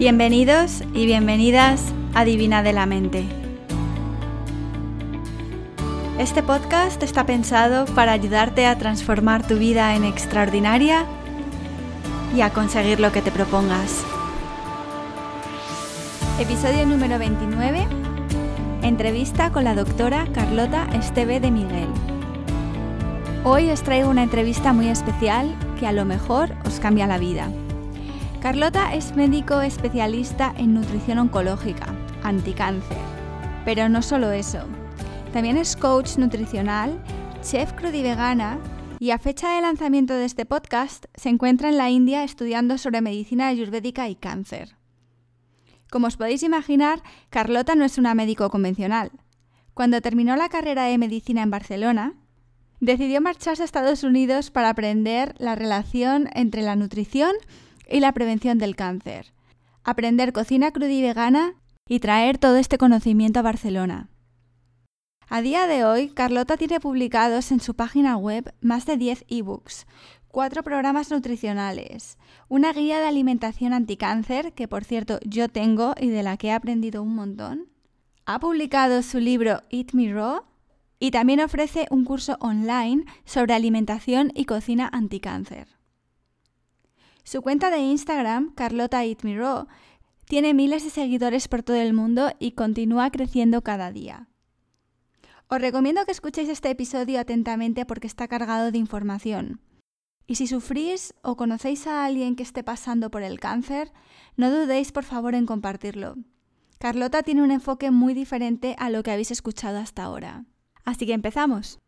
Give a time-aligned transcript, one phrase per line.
[0.00, 3.22] Bienvenidos y bienvenidas a Divina de la Mente.
[6.18, 11.04] Este podcast está pensado para ayudarte a transformar tu vida en extraordinaria
[12.34, 14.02] y a conseguir lo que te propongas.
[16.38, 17.86] Episodio número 29.
[18.80, 21.88] Entrevista con la doctora Carlota Esteve de Miguel.
[23.44, 27.50] Hoy os traigo una entrevista muy especial que a lo mejor os cambia la vida.
[28.40, 32.96] Carlota es médico especialista en nutrición oncológica, anticáncer.
[33.66, 34.64] Pero no solo eso.
[35.34, 37.04] También es coach nutricional,
[37.42, 38.58] chef crudivegana
[38.98, 43.02] y a fecha de lanzamiento de este podcast se encuentra en la India estudiando sobre
[43.02, 44.74] medicina ayurvédica y cáncer.
[45.90, 49.10] Como os podéis imaginar, Carlota no es una médico convencional.
[49.74, 52.14] Cuando terminó la carrera de medicina en Barcelona,
[52.80, 57.32] decidió marcharse a Estados Unidos para aprender la relación entre la nutrición
[57.98, 59.32] la prevención del cáncer,
[59.82, 61.54] aprender cocina cruda y vegana
[61.88, 64.08] y traer todo este conocimiento a Barcelona.
[65.28, 69.86] A día de hoy, Carlota tiene publicados en su página web más de 10 ebooks,
[70.28, 76.22] cuatro programas nutricionales, una guía de alimentación anticáncer, que por cierto yo tengo y de
[76.22, 77.66] la que he aprendido un montón.
[78.26, 80.42] Ha publicado su libro Eat Me Raw
[81.00, 85.79] y también ofrece un curso online sobre alimentación y cocina anticáncer.
[87.30, 89.68] Su cuenta de Instagram, Carlota Raw,
[90.24, 94.26] tiene miles de seguidores por todo el mundo y continúa creciendo cada día.
[95.46, 99.60] Os recomiendo que escuchéis este episodio atentamente porque está cargado de información.
[100.26, 103.92] Y si sufrís o conocéis a alguien que esté pasando por el cáncer,
[104.36, 106.16] no dudéis por favor en compartirlo.
[106.80, 110.46] Carlota tiene un enfoque muy diferente a lo que habéis escuchado hasta ahora.
[110.84, 111.78] Así que empezamos.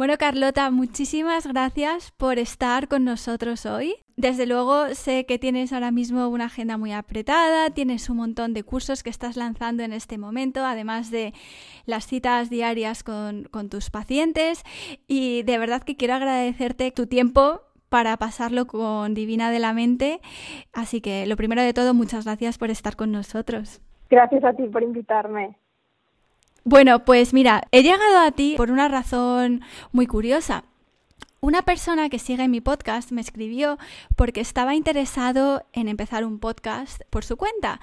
[0.00, 3.96] Bueno, Carlota, muchísimas gracias por estar con nosotros hoy.
[4.16, 8.62] Desde luego sé que tienes ahora mismo una agenda muy apretada, tienes un montón de
[8.62, 11.34] cursos que estás lanzando en este momento, además de
[11.84, 14.62] las citas diarias con, tus pacientes
[15.06, 17.60] y de verdad que quiero agradecerte tu tiempo
[17.90, 20.20] para pasarlo con Divina de la Mente.
[20.72, 23.82] Así que lo primero de todo, muchas gracias por estar con nosotros.
[24.08, 25.58] Gracias a ti por invitarme.
[26.64, 29.62] Bueno, pues mira, he llegado a ti por una razón
[29.92, 30.64] muy curiosa.
[31.40, 33.78] Una persona que sigue mi podcast me escribió
[34.14, 37.80] porque estaba interesado en empezar un podcast por su cuenta.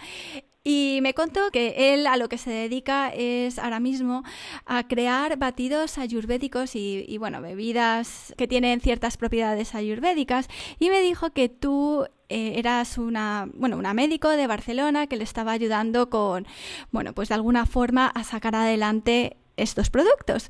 [0.64, 4.24] Y me contó que él a lo que se dedica es ahora mismo
[4.66, 10.48] a crear batidos ayurvédicos y, y, bueno, bebidas que tienen ciertas propiedades ayurvédicas.
[10.78, 15.24] Y me dijo que tú eh, eras una, bueno, una médico de Barcelona que le
[15.24, 16.46] estaba ayudando con,
[16.92, 20.50] bueno, pues de alguna forma a sacar adelante estos productos.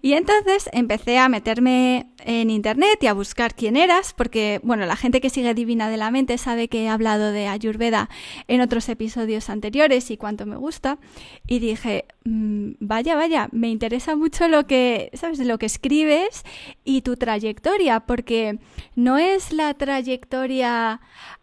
[0.00, 4.96] Y entonces empecé a meterme en internet y a buscar quién eras, porque, bueno, la
[4.96, 8.08] gente que sigue Divina de la Mente sabe que he hablado de Ayurveda
[8.46, 10.98] en otros episodios anteriores y cuánto me gusta.
[11.46, 16.44] Y dije, mm, vaya, vaya, me interesa mucho lo que, ¿sabes?, lo que escribes
[16.84, 18.58] y tu trayectoria, porque
[18.94, 21.00] no es la trayectoria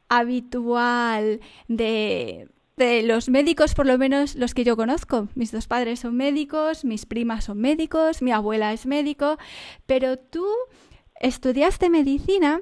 [0.08, 5.28] habitual de de los médicos, por lo menos los que yo conozco.
[5.36, 9.38] Mis dos padres son médicos, mis primas son médicos, mi abuela es médico,
[9.86, 10.46] pero tú
[11.20, 12.62] estudiaste medicina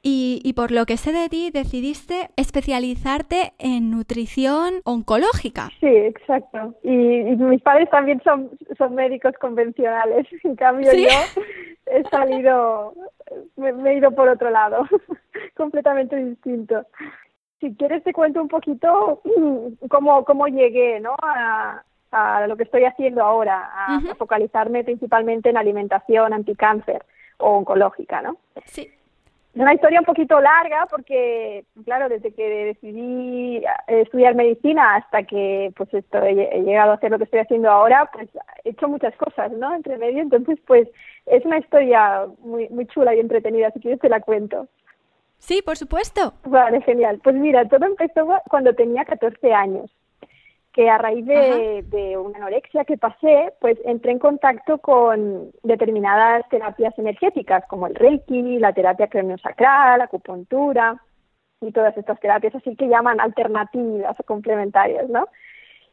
[0.00, 5.68] y, por lo que sé de ti, decidiste especializarte en nutrición oncológica.
[5.80, 6.74] Sí, exacto.
[6.82, 6.90] Y,
[7.36, 8.48] mis padres también son,
[8.78, 10.26] son médicos convencionales.
[10.44, 11.08] En cambio, yo
[11.86, 12.94] he salido,
[13.56, 14.86] me, he ido por otro lado,
[15.56, 16.86] completamente distinto
[17.60, 19.20] si quieres te cuento un poquito
[19.88, 21.14] cómo, cómo llegué ¿no?
[21.22, 27.04] a, a lo que estoy haciendo ahora, a, focalizarme principalmente en alimentación anticáncer
[27.38, 28.36] o oncológica, ¿no?
[28.64, 28.90] Sí.
[29.54, 35.24] Es una historia un poquito larga porque, claro, desde que decidí eh, estudiar medicina hasta
[35.24, 38.28] que pues esto, he, llegado a hacer lo que estoy haciendo ahora, pues
[38.64, 39.74] he hecho muchas cosas, ¿no?
[39.74, 40.88] Entre medio, entonces pues
[41.26, 44.68] es una historia muy, muy chula y entretenida, si quieres te la cuento.
[45.38, 46.34] Sí, por supuesto.
[46.44, 47.20] Vale, genial.
[47.22, 49.90] Pues mira, todo empezó cuando tenía 14 años,
[50.72, 56.96] que a raíz de, una anorexia que pasé, pues entré en contacto con determinadas terapias
[56.98, 61.02] energéticas, como el Reiki, la terapia craniosacral, la acupuntura
[61.60, 65.28] y todas estas terapias así que llaman alternativas o complementarias, ¿no?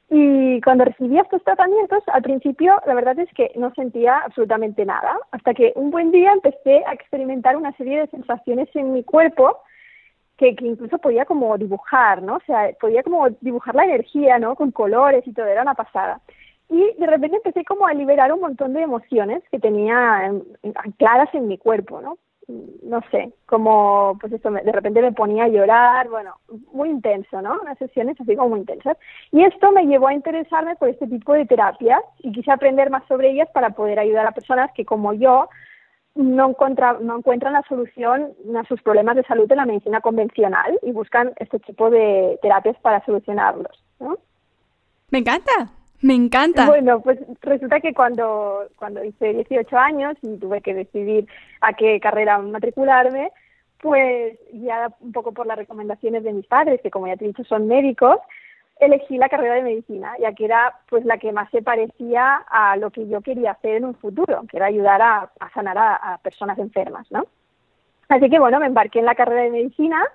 [0.09, 5.17] Y cuando recibí estos tratamientos, al principio la verdad es que no sentía absolutamente nada,
[5.31, 9.57] hasta que un buen día empecé a experimentar una serie de sensaciones en mi cuerpo
[10.37, 12.35] que incluso podía como dibujar, ¿no?
[12.35, 14.55] O sea, podía como dibujar la energía, ¿no?
[14.55, 16.21] Con colores y todo, era una pasada.
[16.69, 20.31] Y de repente empecé como a liberar un montón de emociones que tenía
[20.75, 22.17] ancladas en mi cuerpo, ¿no?
[22.47, 26.35] No sé, como, pues esto, de repente me ponía a llorar, bueno,
[26.71, 27.59] muy intenso, ¿no?
[27.61, 28.97] Unas sesiones así como muy intensas.
[29.31, 33.05] Y esto me llevó a interesarme por este tipo de terapias y quise aprender más
[33.07, 35.49] sobre ellas para poder ayudar a personas que, como yo,
[36.15, 40.79] no, encuentra, no encuentran la solución a sus problemas de salud en la medicina convencional
[40.83, 44.17] y buscan este tipo de terapias para solucionarlos, ¿no?
[45.09, 45.51] Me encanta,
[46.05, 46.67] me encanta.
[46.67, 51.27] Bueno, pues resulta que cuando, cuando hice 18 años y tuve que decidir
[51.61, 53.31] a qué carrera matricularme,
[53.81, 57.29] pues ya un poco por las recomendaciones de mis padres, que como ya te he
[57.29, 58.17] dicho son médicos,
[58.79, 62.77] elegí la carrera de medicina, ya que era pues la que más se parecía a
[62.77, 66.17] lo que yo quería hacer en un futuro, que era ayudar a, sanar a, a,
[66.19, 67.25] personas enfermas, ¿no?
[68.09, 70.05] Así que bueno, me embarqué en la carrera de medicina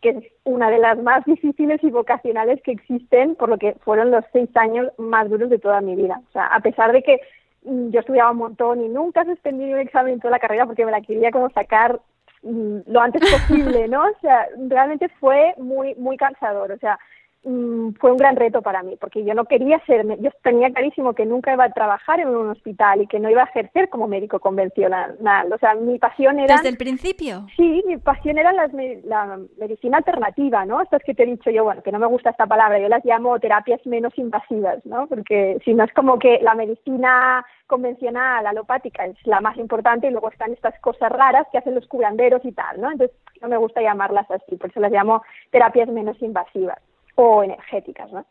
[0.00, 4.10] que es una de las más difíciles y vocacionales que existen, por lo que fueron
[4.10, 6.20] los seis años más duros de toda mi vida.
[6.28, 7.20] O sea, a pesar de que
[7.64, 10.84] mm, yo estudiaba un montón y nunca suspendí un examen en toda la carrera porque
[10.84, 12.00] me la quería como sacar
[12.42, 14.02] mm, lo antes posible, ¿no?
[14.04, 16.72] O sea, realmente fue muy, muy cansador.
[16.72, 16.98] O sea,
[17.42, 21.14] Mm, fue un gran reto para mí, porque yo no quería ser, yo tenía clarísimo
[21.14, 24.06] que nunca iba a trabajar en un hospital y que no iba a ejercer como
[24.06, 25.16] médico convencional.
[25.50, 26.56] O sea, mi pasión era...
[26.56, 27.46] ¿Desde el principio?
[27.56, 30.82] Sí, mi pasión era la medicina alternativa, ¿no?
[30.82, 33.04] Estas que te he dicho yo, bueno, que no me gusta esta palabra, yo las
[33.06, 35.06] llamo terapias menos invasivas, ¿no?
[35.06, 40.10] Porque si no es como que la medicina convencional, alopática, es la más importante y
[40.10, 42.90] luego están estas cosas raras que hacen los curanderos y tal, ¿no?
[42.90, 46.78] Entonces, no me gusta llamarlas así, por eso las llamo terapias menos invasivas
[47.20, 48.24] o energéticas, ¿no?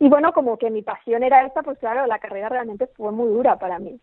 [0.00, 3.28] Y bueno, como que mi pasión era esta, pues claro, la carrera realmente fue muy
[3.28, 4.00] dura para mí.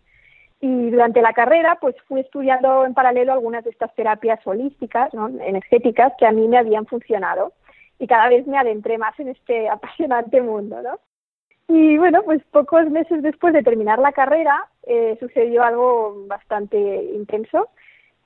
[0.60, 5.28] Y durante la carrera, pues fui estudiando en paralelo algunas de estas terapias holísticas, ¿no?
[5.28, 7.54] energéticas, que a mí me habían funcionado.
[7.98, 11.00] Y cada vez me adentré más en este apasionante mundo, ¿no?
[11.68, 17.70] Y bueno, pues pocos meses después de terminar la carrera, eh, sucedió algo bastante intenso,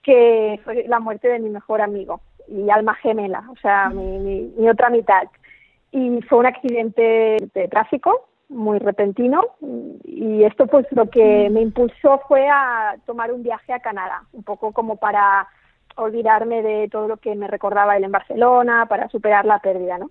[0.04, 2.20] que fue la muerte de mi mejor amigo
[2.50, 5.24] y alma gemela, o sea, mi, mi otra mitad
[5.92, 9.42] y fue un accidente de tráfico muy repentino
[10.04, 14.44] y esto pues lo que me impulsó fue a tomar un viaje a Canadá, un
[14.44, 15.48] poco como para
[15.96, 20.10] olvidarme de todo lo que me recordaba él en Barcelona, para superar la pérdida, ¿no?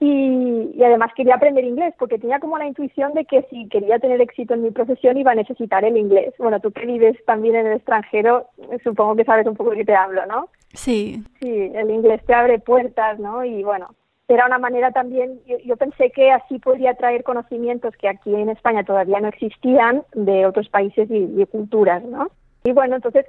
[0.00, 3.98] Y, y, además quería aprender inglés porque tenía como la intuición de que si quería
[3.98, 6.34] tener éxito en mi profesión iba a necesitar el inglés.
[6.38, 8.48] Bueno, tú que vives también en el extranjero,
[8.82, 10.48] supongo que sabes un poco de qué te hablo, ¿no?
[10.74, 11.22] Sí.
[11.40, 13.44] Sí, el inglés te abre puertas, ¿no?
[13.44, 13.94] Y bueno,
[14.28, 18.82] era una manera también, yo, pensé que así podría traer conocimientos que aquí en España
[18.84, 22.30] todavía no existían de otros países y, culturas, ¿no?
[22.64, 23.26] Y bueno, entonces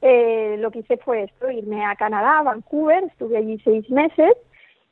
[0.00, 4.32] eh, lo que hice fue esto, irme a Canadá, a Vancouver, estuve allí seis meses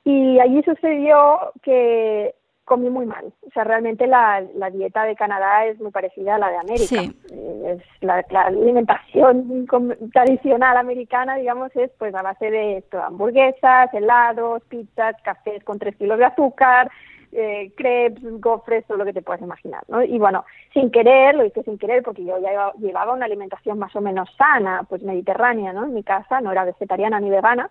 [0.05, 2.35] y allí sucedió que
[2.67, 3.33] comí muy mal.
[3.47, 7.03] O sea, realmente la, la dieta de Canadá es muy parecida a la de América.
[7.33, 9.67] Eh, es la, alimentación
[10.13, 15.95] tradicional americana, digamos, es pues a base de esto, hamburguesas, helados, pizzas, cafés con tres
[15.97, 16.91] kilos de azúcar,
[17.31, 20.03] eh, crepes, gofres, todo lo que te puedas imaginar, ¿no?
[20.03, 23.95] Y bueno, sin querer, lo hice sin querer porque yo ya llevaba una alimentación más
[23.95, 25.85] o menos sana, pues mediterránea, ¿no?
[25.85, 27.71] En mi casa, no era vegetariana ni vegana,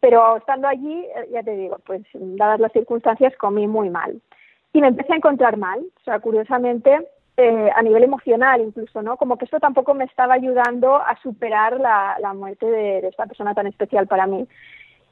[0.00, 4.20] pero estando allí, eh, ya te digo, pues dadas las circunstancias comí muy mal.
[4.72, 9.16] Y me empecé a encontrar mal, o sea, curiosamente, eh, a nivel emocional incluso, ¿no?
[9.16, 13.54] Como que esto tampoco me estaba ayudando a superar la, la muerte de, esta persona
[13.54, 14.46] tan especial para mí.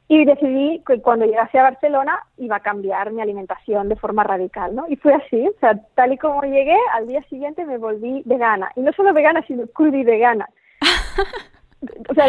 [0.09, 4.75] Y decidí que cuando llegase a Barcelona iba a cambiar mi alimentación de forma radical,
[4.75, 4.87] ¿no?
[4.89, 8.71] Y fue así, o sea, tal y como llegué, al día siguiente me volví vegana.
[8.75, 10.49] Y no solo vegana, sino cruda y vegana.
[12.11, 12.27] o sea,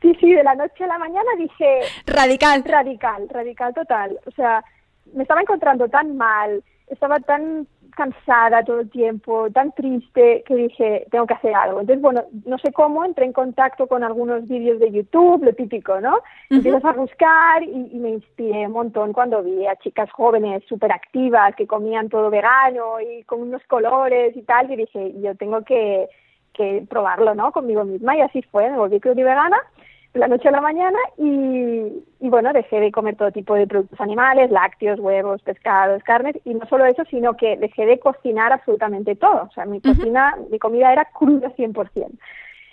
[0.00, 1.80] Sí, sí, de la noche a la mañana dije...
[2.06, 2.64] Radical.
[2.64, 4.18] Radical, radical total.
[4.26, 4.64] O sea,
[5.12, 11.06] me estaba encontrando tan mal, estaba tan cansada todo el tiempo, tan triste, que dije,
[11.10, 11.80] tengo que hacer algo.
[11.80, 16.00] Entonces, bueno, no sé cómo, entré en contacto con algunos vídeos de YouTube, lo típico,
[16.00, 16.20] ¿no?
[16.48, 21.54] Empiezas a buscar y, me inspiré un montón cuando vi a chicas jóvenes súper activas
[21.56, 26.08] que comían todo vegano y con unos colores y tal, y dije, yo tengo que,
[26.54, 27.52] que probarlo, ¿no?
[27.52, 29.58] Conmigo misma, y así fue, me volví y vegana
[30.14, 34.00] la noche a la mañana y, y, bueno, dejé de comer todo tipo de productos
[34.00, 39.14] animales, lácteos, huevos, pescados, carnes y no solo eso, sino que dejé de cocinar absolutamente
[39.14, 39.44] todo.
[39.44, 42.10] O sea, mi cocina, mi comida era cruda 100%.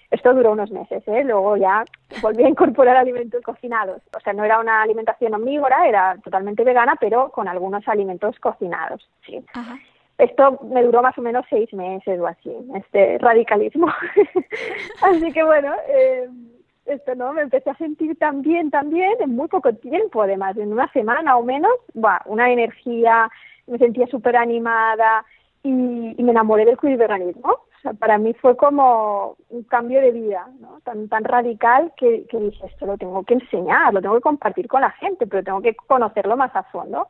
[0.10, 1.24] Esto duró unos meses, ¿eh?
[1.26, 1.84] Luego ya
[2.22, 4.02] volví a incorporar alimentos cocinados.
[4.16, 9.08] O sea, no era una alimentación omnívora, era totalmente vegana, pero con algunos alimentos cocinados,
[9.26, 9.44] sí.
[10.18, 13.88] Esto me duró más o menos seis meses o así, este radicalismo.
[15.02, 16.28] así que bueno, eh,
[16.88, 20.72] esto no me empecé a sentir tan bien también en muy poco tiempo además en
[20.72, 21.72] una semana o menos
[22.26, 23.30] una energía
[23.68, 25.26] me sentía súper animada
[25.64, 30.48] y, me enamoré del veganismo o sea, para mí fue como un cambio de vida,
[30.60, 30.80] ¿no?
[30.84, 34.68] Tan, tan radical que, que dije, esto lo tengo que enseñar, lo tengo que compartir
[34.68, 37.08] con la gente, pero tengo que conocerlo más a fondo.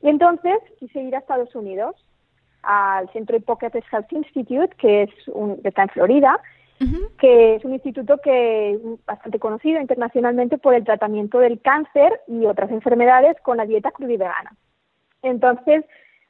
[0.00, 1.96] Y entonces quise ir a Estados Unidos,
[2.62, 6.40] al Centro Hippocrates Health Institute, que es un, que está en Florida,
[7.18, 12.70] que es un instituto que bastante conocido internacionalmente por el tratamiento del cáncer y otras
[12.70, 14.56] enfermedades con la dieta cruda y vegana.
[15.22, 15.84] Entonces,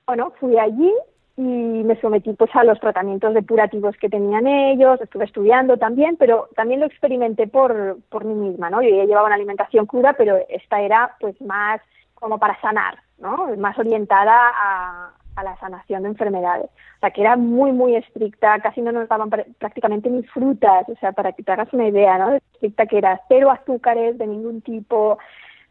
[0.06, 0.92] bueno, fui allí
[1.36, 6.48] y me sometí pues a los tratamientos depurativos que tenían ellos, estuve estudiando también, pero
[6.56, 8.82] también lo experimenté por, por mí misma, ¿no?
[8.82, 11.80] Yo ya llevaba una alimentación cruda, pero esta era pues más
[12.14, 13.56] como para sanar, ¿no?
[13.56, 16.66] Más orientada a, a la sanación de enfermedades.
[16.96, 20.96] O sea, que era muy, muy estricta, casi no nos daban prácticamente ni frutas, o
[20.96, 22.34] sea, para que te hagas una idea, ¿no?
[22.34, 25.18] Estricta que era cero azúcares de ningún tipo,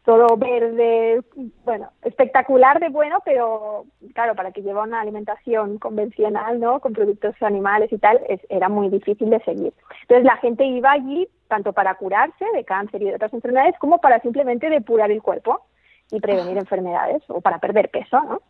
[0.04, 1.22] todo verde,
[1.64, 6.80] bueno, espectacular de bueno, pero claro, para que lleva una alimentación convencional, ¿no?
[6.80, 9.72] Con productos animales y tal, es, era muy difícil de seguir.
[10.02, 13.98] Entonces la gente iba allí tanto para curarse de cáncer y de otras enfermedades como
[13.98, 15.60] para simplemente depurar el cuerpo
[16.10, 16.60] y prevenir ah.
[16.60, 18.40] enfermedades o para perder peso, ¿no?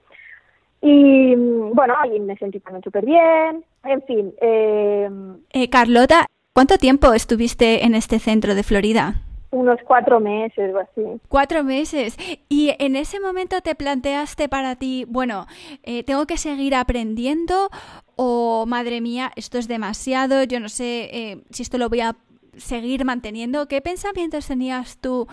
[0.82, 4.32] Y bueno, ahí me sentí también súper bien, en fin.
[4.40, 5.10] Eh,
[5.52, 9.22] eh, Carlota, ¿cuánto tiempo estuviste en este centro de Florida?
[9.52, 11.20] Unos cuatro meses o así.
[11.28, 12.16] Cuatro meses.
[12.48, 15.46] Y en ese momento te planteaste para ti, bueno,
[15.82, 17.68] eh, tengo que seguir aprendiendo
[18.14, 22.16] o, madre mía, esto es demasiado, yo no sé eh, si esto lo voy a
[22.56, 23.66] seguir manteniendo.
[23.66, 25.26] ¿Qué pensamientos tenías tú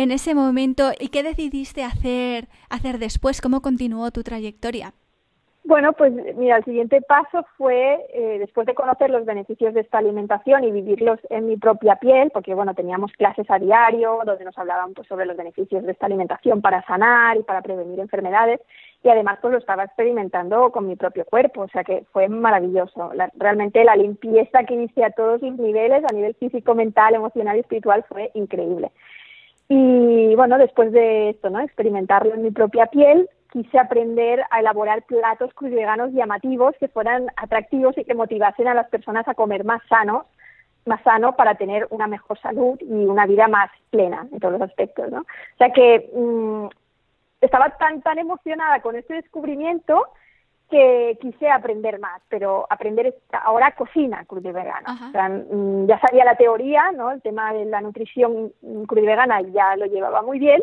[0.00, 3.42] en ese momento y qué decidiste hacer, hacer después?
[3.42, 4.94] ¿Cómo continuó tu trayectoria?
[5.64, 9.98] Bueno, pues mira, el siguiente paso fue, eh, después de conocer los beneficios de esta
[9.98, 14.56] alimentación y vivirlos en mi propia piel, porque bueno, teníamos clases a diario donde nos
[14.56, 18.60] hablaban pues, sobre los beneficios de esta alimentación para sanar y para prevenir enfermedades,
[19.04, 23.12] y además pues lo estaba experimentando con mi propio cuerpo, o sea que fue maravilloso.
[23.34, 27.60] realmente la limpieza que hice a todos los niveles, a nivel físico, mental, emocional y
[27.60, 28.90] espiritual, fue increíble.
[29.72, 31.60] Y bueno, después de esto, ¿no?
[31.60, 37.96] Experimentarlo en mi propia piel, quise aprender a elaborar platos veganos llamativos que fueran atractivos
[37.96, 40.26] y que motivasen a las personas a comer más sano,
[40.86, 44.62] más sano para tener una mejor salud y una vida más plena en todos los
[44.62, 45.20] aspectos, ¿no?
[45.20, 46.66] O sea que mm,
[47.40, 50.08] estaba tan tan emocionada con este descubrimiento
[50.70, 55.08] que quise aprender más, pero aprender ahora cocina vegana.
[55.08, 57.10] O sea, mm, ya sabía la teoría, ¿no?
[57.10, 60.62] El tema de la nutrición vegana ya lo llevaba muy bien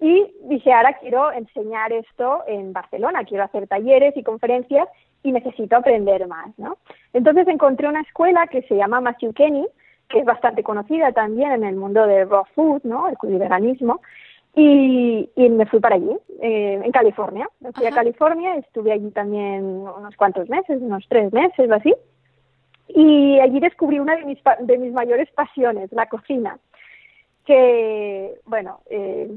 [0.00, 4.88] y dije, ahora quiero enseñar esto en Barcelona, quiero hacer talleres y conferencias
[5.22, 6.78] y necesito aprender más, ¿no?
[7.12, 9.66] Entonces encontré una escuela que se llama Matthew Kenny,
[10.08, 13.08] que es bastante conocida también en el mundo del raw food, ¿no?
[13.08, 14.00] El veganismo
[14.54, 17.48] y, me fui para allí, eh, en California.
[17.60, 21.94] Me fui a California, estuve allí también unos cuantos meses, unos tres meses o así.
[22.88, 26.58] Y allí descubrí una de mis, de mis mayores pasiones, la cocina.
[27.44, 29.30] Que, bueno, eh,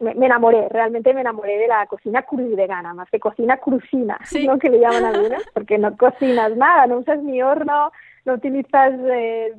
[0.00, 2.24] me, enamoré, realmente me enamoré de la cocina
[2.56, 4.58] vegana, más que cocina crucina, ¿no?
[4.58, 7.92] que le llaman algunos, porque no cocinas nada, no usas ni horno,
[8.24, 9.52] no utilizas eh,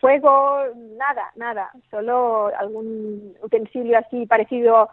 [0.00, 0.62] fuego,
[0.96, 4.88] nada, nada, solo algún utensilio así parecido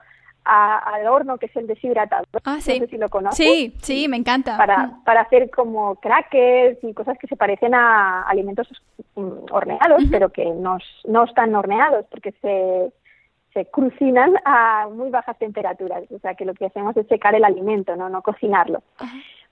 [0.45, 2.27] al horno que es el deshidratador.
[2.43, 2.79] Ah, sí.
[2.79, 3.37] No sé si lo conoces.
[3.37, 4.55] Sí, sí, me encanta.
[4.57, 5.03] Para, mm.
[5.03, 8.67] para hacer como crackers y cosas que se parecen a alimentos
[9.15, 12.91] mm, horneados, pero que no, no están horneados porque se,
[13.55, 16.03] se crucinan a muy bajas temperaturas.
[16.11, 18.83] O sea, que lo que hacemos es secar el alimento, no, no cocinarlo.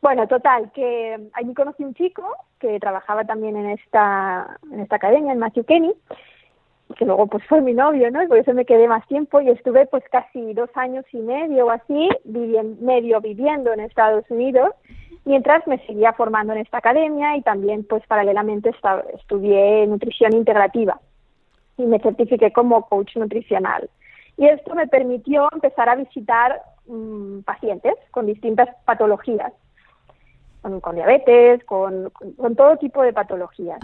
[0.02, 2.24] Bueno, total, que allí conocí un chico
[2.60, 5.94] que trabajaba también en esta, en esta academia, en Matthew Kenny,
[6.98, 8.22] que luego pues fue mi novio, ¿no?
[8.22, 11.68] Y por eso me quedé más tiempo y estuve pues casi dos años y medio
[11.68, 14.72] o así, viviendo, medio viviendo en Estados Unidos,
[15.24, 18.72] mientras me seguía formando en esta academia y también pues paralelamente
[19.14, 21.00] estudié nutrición integrativa
[21.78, 23.90] y me certifiqué como coach nutricional.
[24.38, 29.54] Y esto me permitió empezar a visitar mm, pacientes con distintas patologías
[30.82, 33.80] con, diabetes, con, con, todo tipo de patologías.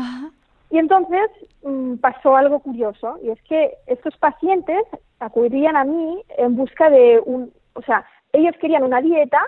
[0.72, 1.30] Y entonces
[1.64, 4.84] mm, pasó algo curioso, y es que estos pacientes
[5.20, 9.40] acudían a mí en busca de un, o sea, ellos querían una dieta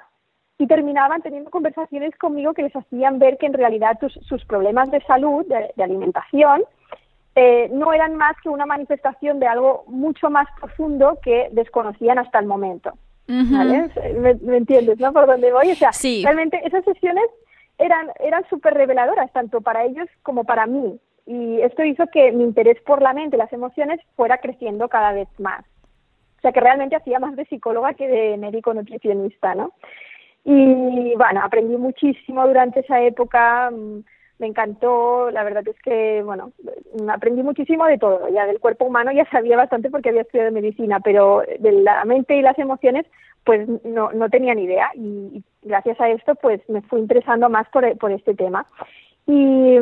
[0.57, 5.01] y terminaban teniendo conversaciones conmigo que les hacían ver que en realidad sus problemas de
[5.01, 6.63] salud, de, alimentación,
[7.35, 12.39] eh, no eran más que una manifestación de algo mucho más profundo que desconocían hasta
[12.39, 12.93] el momento.
[13.27, 15.13] ¿Me, entiendes, no?
[15.13, 15.71] Por dónde voy.
[15.71, 15.91] O sea,
[16.23, 17.23] realmente esas sesiones
[17.77, 21.00] eran, eran súper reveladoras, tanto para ellos como para mí.
[21.25, 25.29] Y esto hizo que mi interés por la mente, las emociones, fuera creciendo cada vez
[25.39, 25.63] más.
[26.38, 29.71] O sea, que realmente hacía más de psicóloga que de médico nutricionista, ¿no?
[30.43, 33.69] Y bueno, aprendí muchísimo durante esa época.
[33.71, 34.00] Mm,
[34.41, 36.51] me encantó, la verdad es que, bueno,
[37.07, 41.00] aprendí muchísimo de todo, ya del cuerpo humano ya sabía bastante porque había estudiado medicina,
[41.00, 43.05] pero de la mente y las emociones,
[43.43, 47.69] pues no, no tenía ni idea y, gracias a esto, pues me fui interesando más
[47.69, 48.65] por, por este tema.
[49.27, 49.77] Y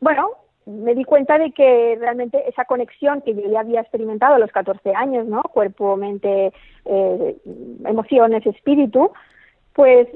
[0.00, 0.30] bueno,
[0.64, 4.52] me di cuenta de que realmente esa conexión que yo ya había experimentado a los
[4.52, 5.42] 14 años, ¿no?
[5.42, 6.52] Cuerpo, mente,
[6.84, 7.36] eh,
[7.84, 9.10] emociones, espíritu,
[9.72, 10.06] pues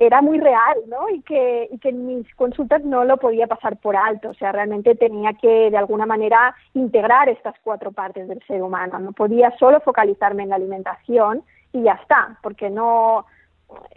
[0.00, 1.08] era muy real, ¿no?
[1.08, 4.52] Y que, y que en mis consultas no lo podía pasar por alto, o sea,
[4.52, 9.50] realmente tenía que de alguna manera integrar estas cuatro partes del ser humano, no podía
[9.58, 13.26] solo focalizarme en la alimentación y ya está, porque no,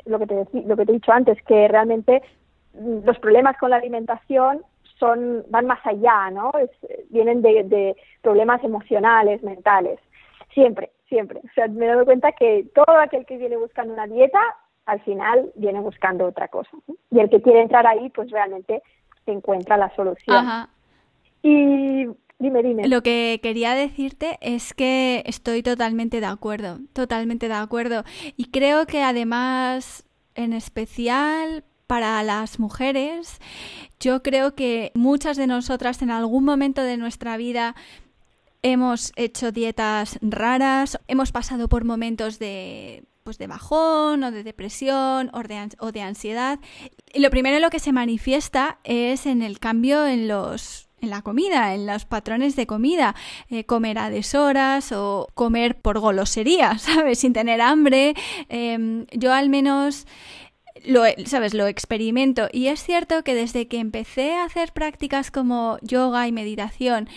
[0.05, 0.35] lo que te,
[0.65, 2.21] lo que te he dicho antes, que realmente
[2.73, 4.61] mm, los problemas con la alimentación
[4.99, 6.51] son van más allá, ¿no?
[7.09, 9.99] vienen de, de problemas emocionales, mentales,
[10.53, 11.39] siempre, siempre.
[11.39, 14.39] O sea, me dado cuenta que todo aquel que viene buscando una dieta
[14.85, 16.69] al final viene buscando otra cosa.
[17.11, 18.81] Y el que quiere entrar ahí, pues realmente
[19.25, 20.67] encuentra la solución.
[21.41, 22.05] Y
[22.39, 22.87] dime, dime.
[22.87, 28.03] Lo que quería decirte es que estoy totalmente de acuerdo, totalmente de acuerdo.
[28.37, 33.39] Y creo que además, en especial para las mujeres,
[33.99, 37.75] yo creo que muchas de nosotras en algún momento de nuestra vida
[38.63, 45.32] hemos hecho dietas raras, hemos pasado por momentos de pues de bajón o de depresión
[45.34, 45.41] o
[45.91, 46.60] de, ansiedad.
[47.12, 51.10] Y lo primero en lo que se manifiesta es en el cambio en los en
[51.10, 53.15] la comida, en los patrones de comida,
[53.50, 57.20] eh, comer a deshoras o comer por golosería, ¿sabes?
[57.20, 58.13] Sin tener hambre.
[58.48, 60.05] Em, yo al menos
[60.84, 62.48] lo, sabes, lo experimento.
[62.51, 67.10] Y es cierto que desde que empecé a hacer prácticas como yoga y meditación,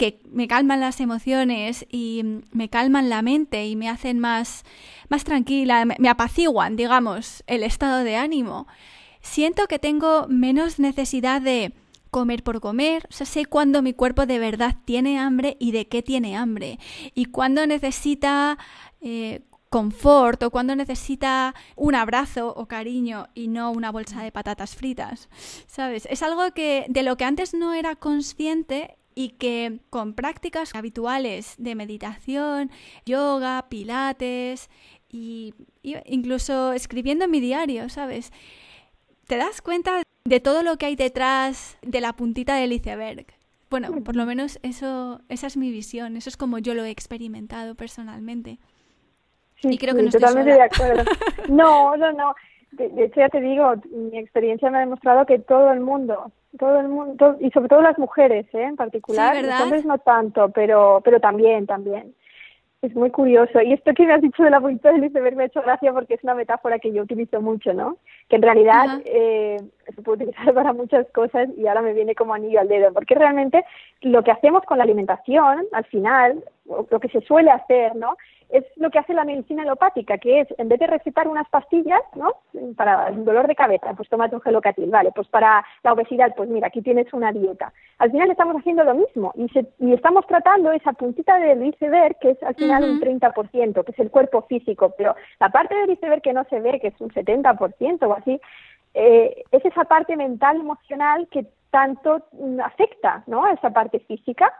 [0.00, 4.64] que me calman las emociones y me calman la mente y me hacen más
[5.10, 8.66] más tranquila, me, apaciguan, digamos, el estado de ánimo.
[9.20, 11.74] Siento que tengo menos necesidad de
[12.10, 15.86] comer por comer, o sea, sé cuándo mi cuerpo de verdad tiene hambre y de
[15.86, 16.78] qué tiene hambre,
[17.14, 18.56] y cuándo necesita
[19.02, 24.76] eh, confort o cuando necesita un abrazo o cariño y no una bolsa de patatas
[24.76, 25.28] fritas,
[25.66, 26.06] ¿sabes?
[26.10, 31.54] Es algo que de lo que antes no era consciente y que con prácticas habituales
[31.58, 32.70] de meditación,
[33.04, 34.70] yoga, pilates
[35.10, 35.52] y,
[35.82, 38.32] incluso escribiendo en mi diario, ¿sabes?
[39.26, 43.26] Te das cuenta de todo lo que hay detrás de la puntita del iceberg.
[43.68, 46.90] Bueno, por lo menos eso, esa es mi visión, eso es como yo lo he
[46.90, 48.58] experimentado personalmente.
[49.60, 51.04] y creo que no estoy totalmente de acuerdo.
[51.50, 52.34] No, no, no.
[52.72, 56.80] De, hecho, ya te digo, mi experiencia me ha demostrado que todo el mundo, todo
[56.80, 58.62] el mundo, y sobre todo las mujeres, ¿eh?
[58.62, 62.14] en particular, los hombres no tanto, pero, pero también, también.
[62.82, 63.60] Es muy curioso.
[63.60, 65.92] Y esto que me has dicho de la puntita del iceberg me ha hecho gracia
[65.92, 67.98] porque es una metáfora que yo utilizo mucho, ¿no?
[68.28, 69.58] Que en realidad eh,
[69.92, 72.92] se puede utilizar para muchas cosas y ahora me viene como anillo al dedo.
[72.92, 73.64] Porque realmente
[74.02, 78.16] lo que hacemos con la alimentación, al final, lo que se suele hacer, ¿no?
[78.52, 82.00] es lo que hace la medicina alopática, que es, en vez de recetar unas pastillas,
[82.14, 82.34] ¿no?
[82.76, 86.48] Para el dolor de cabeza, pues tómate un gelocatil, vale, pues para la obesidad, pues
[86.48, 87.72] mira, aquí tienes una dieta.
[87.98, 89.46] Al final estamos haciendo lo mismo y,
[89.78, 93.98] y estamos tratando esa puntita del iceberg, que es al final un 30%, que es
[93.98, 97.10] el cuerpo físico, pero la parte del iceberg que no se ve, que es un
[97.10, 98.40] 70% o así,
[98.94, 103.44] eh, es esa parte mental, emocional que tanto mm, afecta, ¿no?
[103.44, 104.52] A esa parte física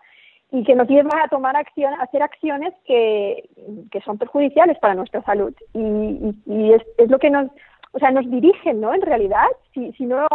[0.53, 3.49] y que nos lleva a tomar acción, a hacer acciones que,
[3.91, 5.55] que son perjudiciales para nuestra salud.
[5.75, 7.49] Y, y, es, es, lo que nos,
[7.93, 8.93] o sea, nos dirigen, ¿no?
[8.93, 10.27] En realidad, si, si no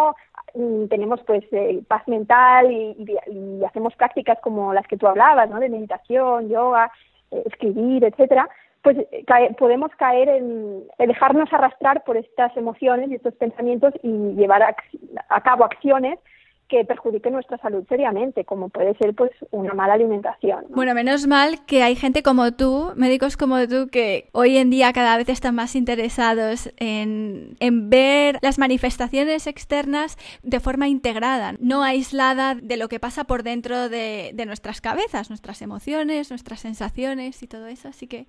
[0.53, 2.95] mm, tenemos pues eh, paz mental y,
[3.27, 5.59] y, hacemos prácticas como las que tú hablabas, ¿no?
[5.59, 6.91] De meditación, yoga,
[7.31, 8.49] eh, escribir, etcétera,
[8.85, 9.25] pues eh,
[9.57, 15.65] podemos caer en, dejarnos arrastrar por estas emociones y estos pensamientos y llevar a cabo
[15.65, 16.19] acciones
[16.67, 20.65] que perjudique nuestra salud seriamente, como puede ser pues una mala alimentación.
[20.69, 24.91] Bueno, menos mal que hay gente como tú, médicos como tú, que hoy en día
[24.93, 31.83] cada vez están más interesados en, en ver las manifestaciones externas de forma integrada, no
[31.83, 37.43] aislada de lo que pasa por dentro de, de nuestras cabezas, nuestras emociones, nuestras sensaciones
[37.43, 37.89] y todo eso.
[37.89, 38.27] Así que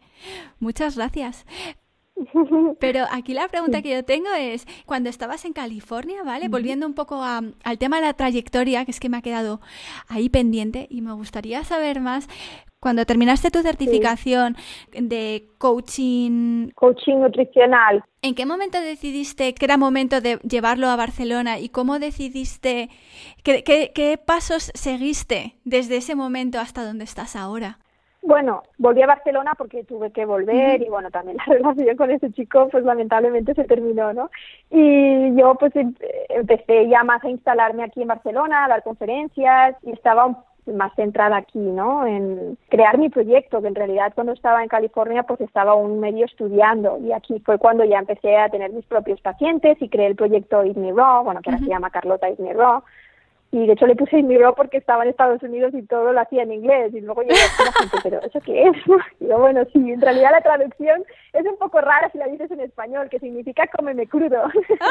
[0.60, 1.46] muchas gracias.
[2.80, 6.48] Pero aquí la pregunta que yo tengo es, cuando estabas en California, ¿vale?
[6.48, 9.60] Volviendo un poco al tema de la trayectoria, que es que me ha quedado
[10.08, 12.28] ahí pendiente y me gustaría saber más,
[12.80, 14.56] cuando terminaste tu certificación
[14.92, 16.70] de coaching...
[16.74, 18.04] Coaching nutricional.
[18.22, 22.90] ¿En qué momento decidiste que era momento de llevarlo a Barcelona y cómo decidiste,
[23.42, 23.62] qué,
[23.94, 27.78] qué pasos seguiste desde ese momento hasta donde estás ahora?
[28.22, 32.32] Bueno, volví a Barcelona porque tuve que volver y bueno, también la relación con ese
[32.32, 34.30] chico pues lamentablemente se terminó, ¿no?
[34.70, 35.94] Y yo pues em,
[36.28, 41.36] empecé ya más a instalarme aquí en Barcelona, a dar conferencias y estaba más centrada
[41.36, 42.06] aquí, ¿no?
[42.06, 46.24] En crear mi proyecto, que en realidad cuando estaba en California pues estaba un medio
[46.24, 50.16] estudiando y aquí fue cuando ya empecé a tener mis propios pacientes y creé el
[50.16, 52.82] proyecto Eat Me Raw, bueno, que ahora se llama Carlota Eat Me Raw,
[53.56, 56.42] y de hecho le puse mi porque estaba en Estados Unidos y todo lo hacía
[56.42, 58.76] en inglés y luego llegó la gente, pero ¿eso qué es?
[59.20, 62.50] Y yo, bueno, sí, en realidad la traducción es un poco rara si la dices
[62.50, 64.42] en español, que significa cómeme crudo.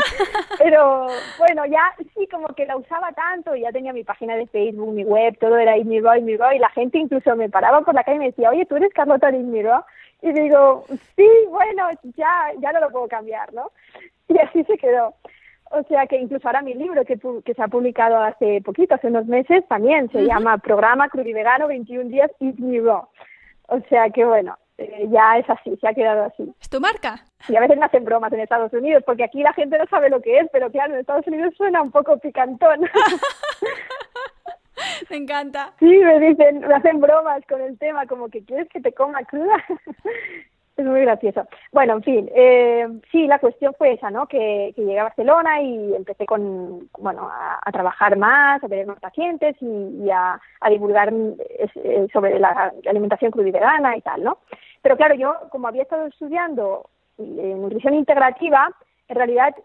[0.57, 1.05] pero
[1.37, 4.93] bueno, ya sí, como que la usaba tanto y ya tenía mi página de Facebook,
[4.93, 6.17] mi web, todo era mi Raw,
[6.55, 8.91] y la gente incluso me paraba por la calle y me decía, oye, ¿tú eres
[8.93, 9.37] Carlota de
[10.23, 13.71] Y digo, sí, bueno, ya, ya no lo puedo cambiar, ¿no?
[14.27, 15.13] Y así se quedó.
[15.71, 19.07] O sea que incluso ahora mi libro que, que se ha publicado hace poquito, hace
[19.07, 23.07] unos meses, también se llama Programa Crudivegano 21 días Eat Me Raw.
[23.67, 26.53] O sea que bueno, eh, ya es así, se ha quedado así.
[26.61, 27.23] ¿Es tu marca?
[27.47, 30.09] Y a veces me hacen bromas en Estados Unidos, porque aquí la gente no sabe
[30.09, 32.81] lo que es, pero claro, en Estados Unidos suena un poco picantón.
[35.09, 35.73] me encanta.
[35.79, 39.23] Sí, me dicen, me hacen bromas con el tema, como que quieres que te coma
[39.23, 39.63] cruda.
[40.77, 41.47] Es muy gracioso.
[41.71, 44.27] Bueno, en fin, eh, sí, la cuestión fue esa, ¿no?
[44.27, 49.55] Que, llegué a Barcelona y empecé con, bueno, a, trabajar más, a tener más pacientes
[49.61, 54.39] y, a, divulgar eh, sobre la alimentación crudivegana y tal, ¿no?
[54.81, 58.69] Pero claro, yo, como había estado estudiando eh, nutrición integrativa,
[59.07, 59.55] en realidad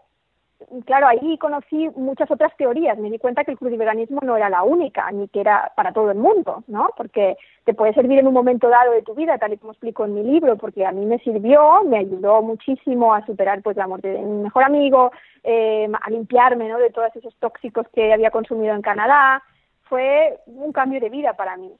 [0.85, 2.97] claro, ahí conocí muchas otras teorías.
[2.97, 6.11] Me di cuenta que el crudiveganismo no era la única, ni que era para todo
[6.11, 6.89] el mundo, ¿no?
[6.97, 10.05] Porque te puede servir en un momento dado de tu vida, tal y como explico
[10.05, 13.87] en mi libro, porque a mí me sirvió, me ayudó muchísimo a superar pues la
[13.87, 15.11] muerte de mi mejor amigo,
[15.43, 16.77] eh, a limpiarme, ¿no?
[16.77, 19.43] De todos esos tóxicos que había consumido en Canadá.
[19.83, 21.71] Fue un cambio de vida para mí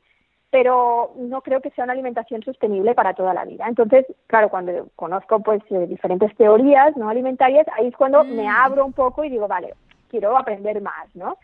[0.51, 3.65] pero no creo que sea una alimentación sostenible para toda la vida.
[3.67, 8.49] Entonces, claro, cuando conozco pues eh, diferentes teorías no alimentarias, ahí es cuando me mm.
[8.49, 9.73] abro un poco y digo, vale,
[10.09, 11.37] quiero aprender más, ¿no?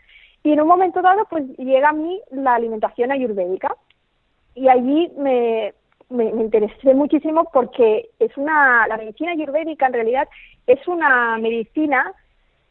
[0.44, 3.74] Y en un momento dado, pues llega a mí la alimentación ayurvédica
[4.54, 5.72] y allí me,
[6.10, 10.28] me, me interesé muchísimo porque es una, la medicina ayurvédica en realidad
[10.66, 12.12] es una medicina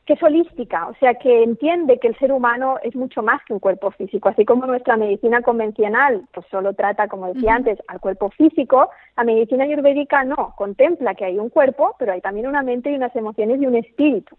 [0.07, 3.51] que es holística, o sea, que entiende que el ser humano es mucho más que
[3.51, 4.29] un cuerpo físico.
[4.29, 9.25] Así como nuestra medicina convencional, pues solo trata, como decía antes, al cuerpo físico, la
[9.25, 13.13] medicina ayurvédica no, contempla que hay un cuerpo, pero hay también una mente y unas
[13.17, 14.37] emociones y un espíritu.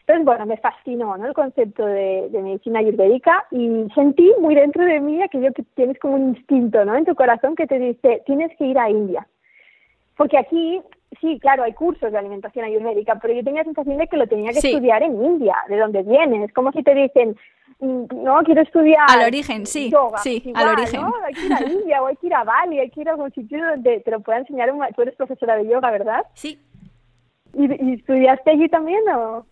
[0.00, 1.26] Entonces, bueno, me fascinó ¿no?
[1.26, 5.96] el concepto de, de, medicina ayurvédica y sentí muy dentro de mí aquello que tienes
[6.00, 6.96] como un instinto ¿no?
[6.96, 9.28] en tu corazón que te dice, tienes que ir a India.
[10.16, 10.82] Porque aquí
[11.20, 14.26] sí, claro, hay cursos de alimentación ayurvédica, pero yo tenía la sensación de que lo
[14.26, 16.44] tenía que estudiar en India, de donde viene.
[16.44, 17.36] Es como si te dicen,
[17.80, 19.06] mm, no, quiero estudiar.
[19.08, 19.92] Al origen, sí.
[20.22, 21.02] sí, al origen.
[21.02, 21.12] ¿no?
[21.24, 23.12] Hay que ir a India o hay que ir a Bali, hay que ir a
[23.12, 24.72] algún sitio donde te lo pueda enseñar.
[24.72, 24.84] Un...
[24.94, 26.24] Tú eres profesora de yoga, ¿verdad?
[26.34, 26.58] Sí.
[27.54, 29.46] ¿Y, estudiaste allí también o.?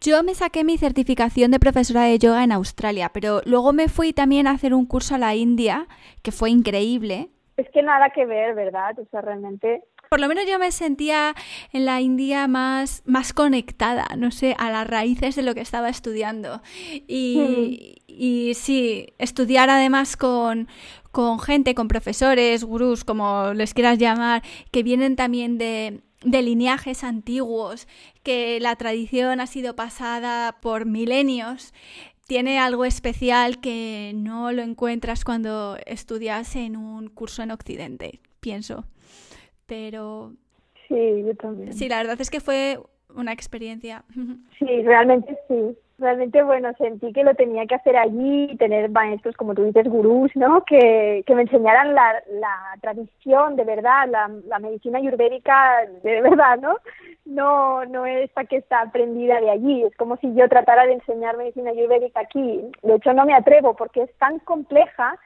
[0.00, 4.12] Yo me saqué mi certificación de profesora de yoga en Australia, pero luego me fui
[4.12, 5.86] también a hacer un curso a la India,
[6.22, 7.28] que fue increíble.
[7.56, 8.98] Es que nada que ver, ¿verdad?
[8.98, 11.34] O sea, realmente por lo menos yo me sentía
[11.72, 15.88] en la India más, más conectada, no sé, a las raíces de lo que estaba
[15.88, 16.62] estudiando.
[17.06, 18.12] Y, hmm.
[18.12, 20.68] y sí, estudiar además con,
[21.12, 27.04] con gente, con profesores, gurús, como les quieras llamar, que vienen también de, de lineajes
[27.04, 27.88] antiguos,
[28.22, 31.72] que la tradición ha sido pasada por milenios,
[32.26, 38.84] tiene algo especial que no lo encuentras cuando estudias en un curso en Occidente, pienso
[39.66, 40.32] pero...
[40.88, 41.72] Sí, yo también.
[41.72, 42.78] Sí, la verdad es que fue
[43.14, 44.04] una experiencia.
[44.58, 45.76] Sí, realmente sí.
[45.98, 50.30] Realmente, bueno, sentí que lo tenía que hacer allí, tener maestros, como tú dices, gurús,
[50.34, 50.62] ¿no?
[50.64, 56.58] Que, que me enseñaran la, la tradición de verdad, la, la medicina ayurvédica de verdad,
[56.60, 56.76] ¿no?
[57.26, 59.82] No, no es esta que está aprendida de allí.
[59.82, 62.62] Es como si yo tratara de enseñar medicina ayurvédica aquí.
[62.82, 65.18] De hecho, no me atrevo porque es tan compleja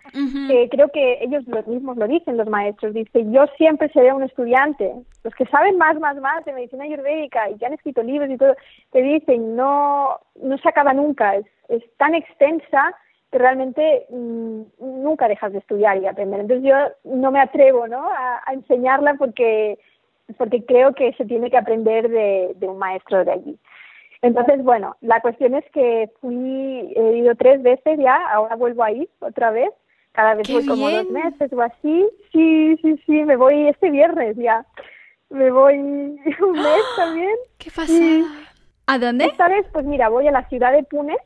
[0.49, 2.95] que creo que ellos los mismos lo dicen, los maestros.
[2.95, 4.93] Dice, yo siempre seré un estudiante.
[5.23, 8.39] Los que saben más, más, más de medicina ayurvédica y que han escrito libros y
[8.39, 8.55] todo,
[8.93, 11.37] te dicen, no, no se acaba nunca.
[11.37, 12.95] Es, es tan extensa
[13.31, 16.41] que realmente mm, nunca dejas de estudiar y aprender.
[16.41, 18.09] Entonces yo no me atrevo ¿no?
[18.09, 19.79] a enseñarla porque
[20.37, 23.59] porque creo que se tiene que aprender de, un maestro de allí.
[24.23, 28.93] Entonces, bueno, la cuestión es que fui, he ido tres veces ya, ahora vuelvo a
[28.93, 29.71] ir otra vez,
[30.13, 32.07] cada vez voy como dos meses o así.
[32.33, 34.67] Sí, sí, sí, me voy este viernes ya.
[35.31, 35.77] Me voy
[36.41, 37.35] un mes también.
[37.59, 37.95] ¿Qué pasa?
[38.87, 39.27] ¿A dónde?
[39.27, 41.17] Esta vez, pues mira, voy a la ciudad de Pune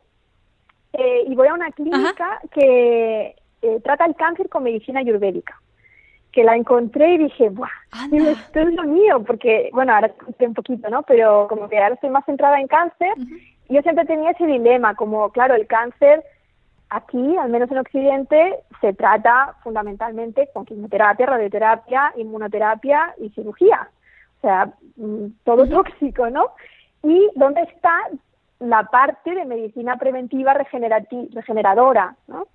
[0.93, 5.59] eh, y voy a una clínica que eh, trata el cáncer con medicina ayurvédica
[6.35, 7.69] que la encontré y dije, ¡buah!
[8.13, 11.03] Esto es lo mío, porque, bueno, ahora te un poquito, ¿no?
[11.05, 13.15] Pero como que ahora estoy más centrada en cáncer,
[13.69, 16.25] yo siempre tenía ese dilema, como, claro, el cáncer
[16.91, 23.89] aquí, al menos en Occidente, se trata fundamentalmente con quimioterapia, radioterapia, inmunoterapia y cirugía.
[24.39, 26.51] O sea, mm, todo tóxico, ¿no?
[27.05, 27.95] ¿Y dónde está
[28.59, 32.49] la parte de medicina preventiva regeneradora, ¿no?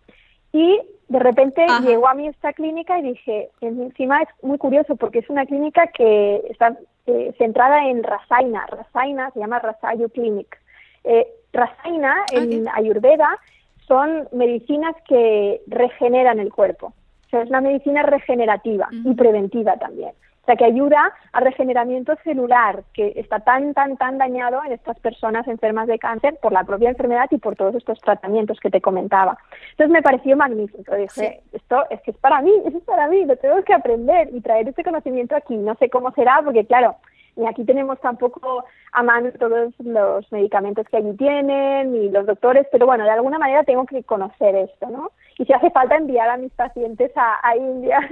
[0.52, 5.20] Y de repente llegó a mí esta clínica y dije, encima es muy curioso porque
[5.20, 8.66] es una clínica que está eh, centrada en Rasaina.
[8.68, 10.58] Rasaina se llama Rasayu Clinic.
[11.04, 13.40] Eh, Rasaina en Ayurveda
[13.88, 16.88] son medicinas que regeneran el cuerpo.
[16.88, 20.14] O sea, es una medicina regenerativa y preventiva también
[20.50, 25.48] sea, que ayuda al regeneramiento celular, que está tan, tan, tan dañado en estas personas
[25.48, 29.38] enfermas de cáncer por la propia enfermedad y por todos estos tratamientos que te comentaba.
[29.72, 30.96] Entonces me pareció magnífico.
[30.96, 34.42] Dije, esto es que es para mí, es para mí, lo tengo que aprender y
[34.42, 35.56] traer este conocimiento aquí.
[35.56, 36.96] No sé cómo será, porque claro,
[37.36, 42.66] ni aquí tenemos tampoco a mano todos los medicamentos que allí tienen, ni los doctores,
[42.72, 45.12] pero bueno, de alguna manera tengo que conocer esto, ¿no?
[45.38, 48.00] Y si hace falta enviar a mis pacientes a, a India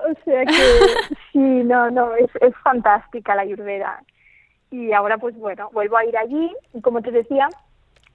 [0.00, 0.52] O sea que
[1.32, 4.02] sí, no, no, es, es fantástica la Ayurveda.
[4.70, 7.48] Y ahora pues bueno, vuelvo a ir allí y como te decía,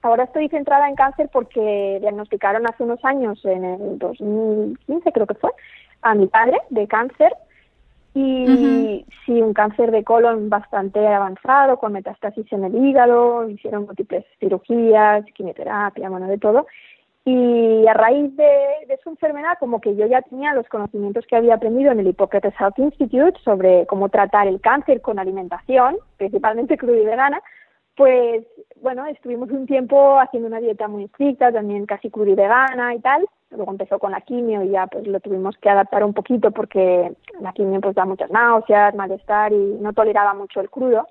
[0.02, 5.34] ahora estoy centrada en cáncer porque diagnosticaron hace unos años, en el 2015 creo que
[5.34, 5.50] fue,
[6.02, 7.32] a mi padre de cáncer
[8.12, 14.24] y sí, un cáncer de colon bastante avanzado, con metástasis en el hígado, hicieron múltiples
[14.40, 16.66] cirugías, quimioterapia, bueno, de todo.
[17.24, 21.54] Y a raíz de, su enfermedad, como que yo ya tenía los conocimientos que había
[21.54, 26.98] aprendido en el Hippocrates Health Institute sobre cómo tratar el cáncer con alimentación, principalmente cruda
[26.98, 27.42] y vegana,
[28.00, 32.94] pues bueno, estuvimos un tiempo haciendo una dieta muy estricta, también casi cruda y vegana
[32.94, 33.28] y tal.
[33.50, 37.12] Luego empezó con la quimio y ya pues lo tuvimos que adaptar un poquito porque
[37.40, 41.06] la quimio pues da muchas náuseas, malestar y no toleraba mucho el crudo.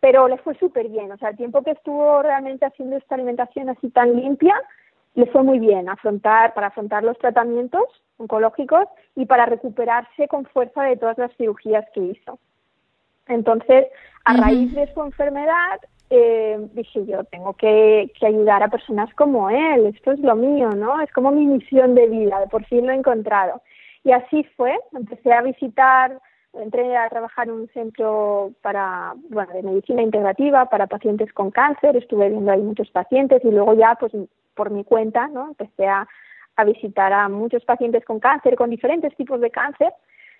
[0.00, 3.70] Pero le fue súper bien, o sea, el tiempo que estuvo realmente haciendo esta alimentación
[3.70, 4.54] así tan limpia,
[5.14, 7.84] le fue muy bien afrontar, para afrontar los tratamientos
[8.16, 12.38] oncológicos y para recuperarse con fuerza de todas las cirugías que hizo.
[13.26, 13.86] Entonces,
[14.24, 19.48] a raíz de su enfermedad, eh, dije yo, tengo que, que, ayudar a personas como
[19.50, 21.00] él, esto es lo mío, ¿no?
[21.00, 23.62] Es como mi misión de vida, por fin lo he encontrado.
[24.02, 26.20] Y así fue, empecé a visitar,
[26.52, 31.96] entré a trabajar en un centro para, bueno, de medicina integrativa para pacientes con cáncer,
[31.96, 34.12] estuve viendo ahí muchos pacientes y luego ya, pues
[34.54, 35.48] por mi cuenta, ¿no?
[35.48, 36.06] Empecé a,
[36.64, 39.92] visitar a muchos pacientes con cáncer, con diferentes tipos de cáncer,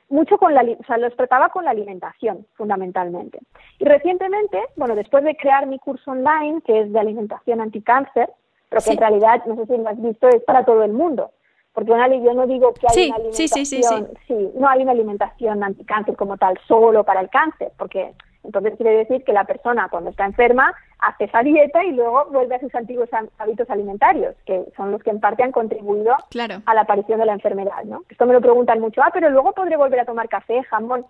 [0.09, 3.41] mucho con la, o sea, los trataba con la alimentación, fundamentalmente.
[3.81, 8.31] Y recientemente, bueno, después de crear mi curso online, que es de alimentación anticáncer,
[8.69, 11.33] pero que en realidad, no sé si lo has visto, es para todo el mundo.
[11.73, 13.83] Porque yo no digo que hay una alimentación, sí,
[14.29, 18.99] sí, no hay una alimentación anticáncer como tal solo para el cáncer, porque entonces quiere
[18.99, 22.75] decir que la persona cuando está enferma hace esa dieta y luego vuelve a sus
[22.75, 27.27] antiguos hábitos alimentarios, que son los que en parte han contribuido a la aparición de
[27.27, 28.03] la enfermedad, ¿no?
[28.09, 31.05] Esto me lo preguntan mucho, ah, pero luego podré volver a tomar café, jamón.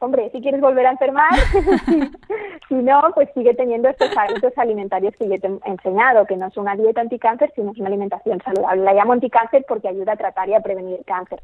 [0.00, 1.30] Hombre, si quieres volver a enfermar,
[2.68, 6.46] si no, pues sigue teniendo estos hábitos alimentarios que yo te he enseñado, que no
[6.46, 8.84] es una dieta anticáncer, sino es una alimentación saludable.
[8.84, 11.42] La llamo anticáncer porque ayuda a tratar y a prevenir el cáncer.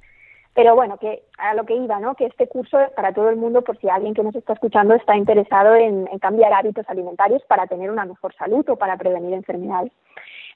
[0.54, 2.14] Pero bueno, que a lo que iba, ¿no?
[2.14, 4.94] Que este curso es para todo el mundo por si alguien que nos está escuchando
[4.94, 9.92] está interesado en, cambiar hábitos alimentarios para tener una mejor salud o para prevenir enfermedades.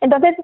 [0.01, 0.37] Entonces,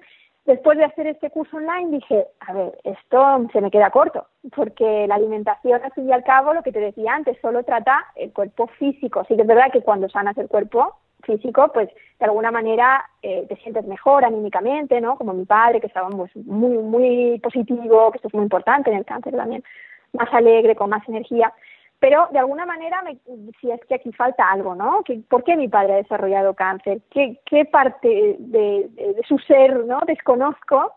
[0.44, 5.06] después de hacer este curso online dije, a ver, esto se me queda corto, porque
[5.06, 8.32] la alimentación, al fin y al cabo, lo que te decía antes, solo trata el
[8.32, 9.24] cuerpo físico.
[9.28, 13.46] Sí que es verdad que cuando sanas el cuerpo, físico, pues de alguna manera eh,
[13.48, 15.16] te sientes mejor anímicamente, ¿no?
[15.16, 18.98] Como mi padre, que estaba pues, muy, muy positivo, que esto es muy importante en
[18.98, 19.64] el cáncer también,
[20.12, 21.52] más alegre, con más energía.
[21.98, 23.18] Pero de alguna manera, me,
[23.60, 25.02] si es que aquí falta algo, ¿no?
[25.04, 27.00] Que, ¿Por qué mi padre ha desarrollado cáncer?
[27.10, 30.00] ¿Qué, qué parte de, de, de su ser, ¿no?
[30.06, 30.92] Desconozco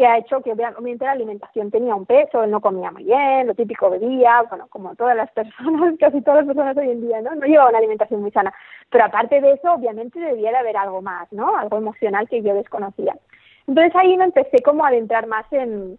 [0.00, 3.46] que ha hecho que obviamente la alimentación tenía un peso, él no comía muy bien,
[3.46, 7.20] lo típico bebía, bueno, como todas las personas, casi todas las personas hoy en día,
[7.20, 7.34] ¿no?
[7.34, 8.50] No llevaba una alimentación muy sana.
[8.88, 11.54] Pero aparte de eso, obviamente debía de haber algo más, ¿no?
[11.54, 13.14] Algo emocional que yo desconocía.
[13.66, 15.98] Entonces ahí me empecé como a adentrar más en,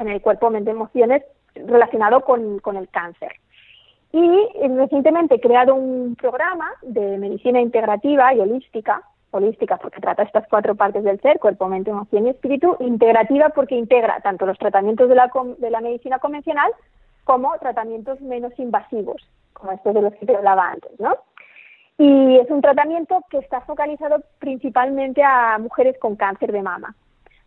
[0.00, 1.22] en el cuerpo, mente, emociones
[1.54, 3.30] relacionado con, con el cáncer.
[4.10, 10.46] Y recientemente he creado un programa de medicina integrativa y holística holística porque trata estas
[10.48, 15.08] cuatro partes del ser, cuerpo, mente, emoción y espíritu, integrativa porque integra tanto los tratamientos
[15.08, 16.72] de la, de la medicina convencional
[17.24, 21.16] como tratamientos menos invasivos, como estos de los que te hablaba antes, ¿no?
[21.98, 26.94] Y es un tratamiento que está focalizado principalmente a mujeres con cáncer de mama.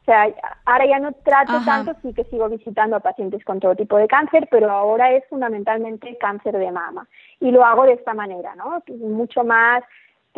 [0.02, 0.28] O sea,
[0.66, 4.08] ahora ya no trato tanto, sí que sigo visitando a pacientes con todo tipo de
[4.08, 7.08] cáncer, pero ahora es fundamentalmente cáncer de mama.
[7.40, 8.82] Y lo hago de esta manera, ¿no?
[8.98, 9.84] Mucho más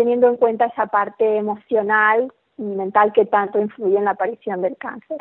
[0.02, 4.76] teniendo en cuenta esa parte emocional y mental que tanto influye en la aparición del
[4.76, 5.18] cáncer.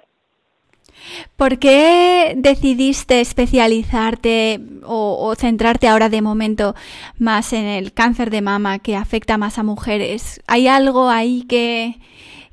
[1.37, 6.75] ¿Por qué decidiste especializarte o, centrarte ahora de momento
[7.19, 10.43] más en el cáncer de mama que afecta más a mujeres?
[10.49, 11.97] ¿Hay algo ahí que,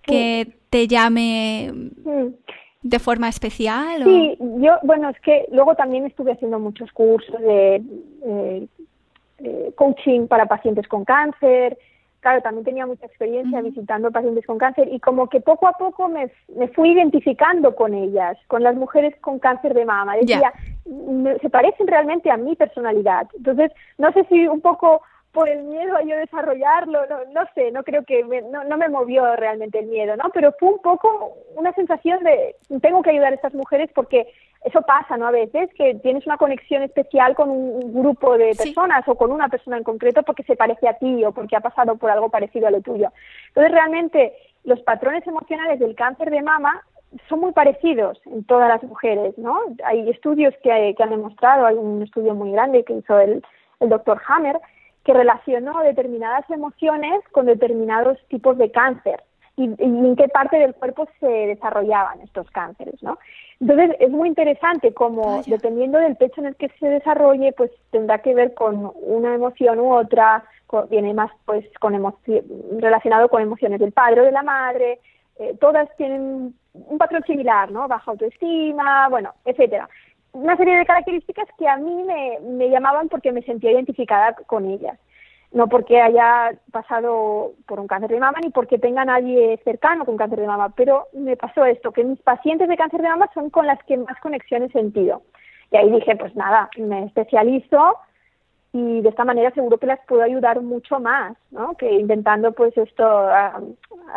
[0.02, 1.72] que te llame
[2.84, 4.04] de forma especial?
[4.04, 7.82] Sí, yo, bueno, es que luego también estuve haciendo muchos cursos de
[9.76, 11.78] coaching para pacientes con cáncer,
[12.20, 16.10] claro, también tenía mucha experiencia visitando pacientes con cáncer y como que poco a poco
[16.10, 16.30] me,
[16.76, 20.16] fui identificando con ellas, con las mujeres con cáncer de mama.
[20.16, 20.54] Decía,
[21.42, 23.28] se parecen realmente a mi personalidad.
[23.36, 25.02] Entonces, no sé si un poco
[25.38, 28.90] por el miedo a yo desarrollarlo, no, no sé, no creo que no, no me
[28.90, 30.32] movió realmente el miedo, ¿no?
[30.34, 34.34] Pero fue un poco una sensación de tengo que ayudar a estas mujeres porque
[34.66, 35.28] eso pasa, ¿no?
[35.28, 39.48] A veces que tienes una conexión especial con un grupo de personas o con una
[39.48, 42.66] persona en concreto porque se parece a ti o porque ha pasado por algo parecido
[42.66, 43.12] a lo tuyo.
[43.50, 46.84] Entonces, realmente, los patrones emocionales del cáncer de mama
[47.30, 49.60] son muy parecidos en todas las mujeres, ¿no?
[49.86, 53.44] Hay estudios que, que han demostrado, hay un estudio muy grande que hizo el,
[53.82, 54.60] el doctor Hammer,
[55.08, 59.24] que relacionó determinadas emociones con determinados tipos de cáncer
[59.56, 63.18] y, en qué parte del cuerpo se desarrollaban estos cánceres, ¿no?
[63.62, 68.18] Entonces es muy interesante como dependiendo del pecho en el que se desarrolle, pues tendrá
[68.18, 70.44] que ver con una emoción u otra,
[70.90, 71.94] viene más pues con
[72.82, 75.00] relacionado con emociones del padre o de la madre,
[75.40, 77.88] eh, todas tienen un patrón similar, ¿no?
[77.88, 79.88] Baja autoestima, bueno, etcétera
[80.34, 84.66] una serie de características que a mí me, me llamaban porque me sentía identificada con
[84.70, 85.00] ellas.
[85.52, 90.18] No porque haya pasado por un cáncer de mama ni porque tenga nadie cercano con
[90.18, 93.50] cáncer de mama, pero me pasó esto, que mis pacientes de cáncer de mama son
[93.50, 95.22] con las que más conexión he sentido.
[95.72, 97.98] Y ahí dije, pues nada, me especializo
[98.74, 101.76] y de esta manera seguro que las puedo ayudar mucho más, ¿no?
[101.76, 103.62] Que intentando pues esto, a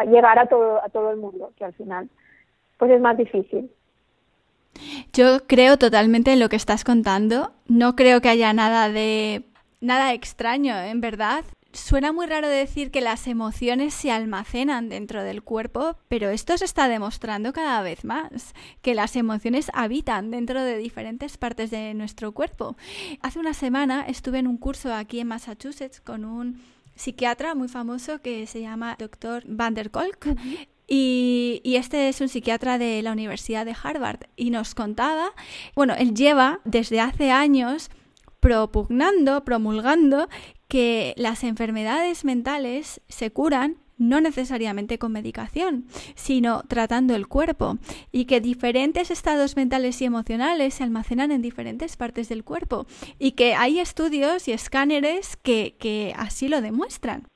[0.07, 2.11] llegar a todo, a todo el mundo, que al final
[2.77, 3.71] pues es más difícil.
[5.13, 7.53] Yo creo totalmente en lo que estás contando.
[7.67, 9.45] No creo que haya nada de
[9.81, 11.45] nada extraño, en verdad.
[11.73, 16.65] Suena muy raro decir que las emociones se almacenan dentro del cuerpo, pero esto se
[16.65, 22.33] está demostrando cada vez más, que las emociones habitan dentro de diferentes partes de nuestro
[22.33, 22.77] cuerpo.
[23.23, 26.61] Hace una semana estuve en un curso aquí en Massachusetts con un
[26.97, 29.45] psiquiatra muy famoso que se llama Dr.
[29.47, 30.27] Van der Kolk
[30.93, 35.33] y, este es un psiquiatra de la Universidad de Harvard y nos contaba,
[35.77, 37.91] bueno, él lleva desde hace años
[38.41, 40.29] propugnando, promulgando
[40.67, 47.79] que las enfermedades mentales se curan no necesariamente con medicación, sino tratando el cuerpo,
[48.11, 52.87] y que diferentes estados mentales y emocionales se almacenan en diferentes partes del cuerpo,
[53.19, 57.29] y que hay estudios y escáneres que, que así lo demuestran.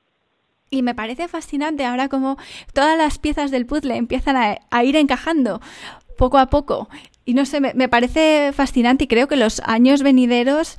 [0.75, 2.37] Y me parece fascinante ahora como
[2.73, 4.35] todas las piezas del puzzle empiezan
[4.69, 5.61] a, ir encajando
[6.17, 6.89] poco a poco.
[7.23, 10.77] Y no sé, me, parece fascinante y creo que los años venideros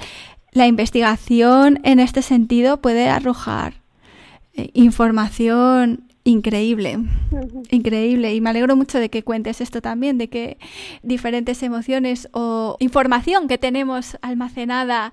[0.53, 3.75] la investigación en este sentido puede arrojar
[4.55, 6.99] eh, información increíble,
[7.71, 8.35] increíble.
[8.35, 10.59] Y me alegro mucho de que cuentes esto también, de que
[11.03, 15.13] diferentes emociones o información que tenemos almacenada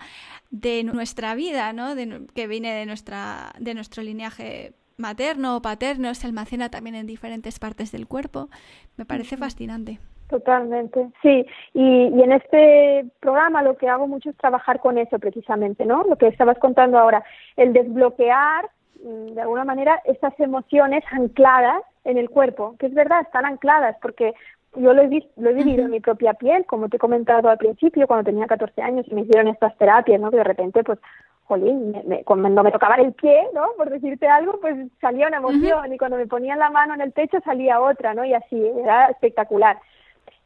[0.53, 1.95] de nuestra vida, ¿no?
[2.35, 7.57] que viene de, nuestra, de nuestro lineaje materno o paterno, se almacena también en diferentes
[7.57, 8.49] partes del cuerpo.
[8.95, 9.97] Me parece fascinante.
[10.29, 11.45] Totalmente, sí.
[11.73, 16.03] Y, y, en este programa lo que hago mucho es trabajar con eso precisamente, ¿no?
[16.03, 17.23] Lo que estabas contando ahora,
[17.57, 18.69] el desbloquear
[19.03, 23.95] mm, de alguna manera esas emociones ancladas en el cuerpo, que es verdad, están ancladas,
[24.01, 24.33] porque
[24.75, 27.57] yo lo he, lo he vivido en mi propia piel, como te he comentado al
[27.57, 30.31] principio, cuando tenía 14 años y me hicieron estas terapias, ¿no?
[30.31, 30.99] Que de repente, pues,
[31.45, 31.93] jolín,
[32.25, 33.67] cuando me tocaban el pie, ¿no?
[33.77, 37.11] Por decirte algo, pues salía una emoción y cuando me ponían la mano en el
[37.11, 38.23] pecho salía otra, ¿no?
[38.25, 39.77] Y así, era espectacular.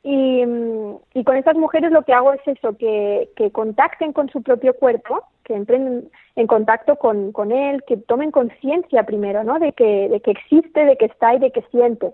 [0.04, 0.44] Y,
[1.14, 4.74] y con estas mujeres lo que hago es eso, que, que contacten con su propio
[4.74, 9.60] cuerpo, que entren en contacto con, con él, que tomen conciencia primero, ¿no?
[9.60, 12.14] De que, de que existe, de que está y de que siente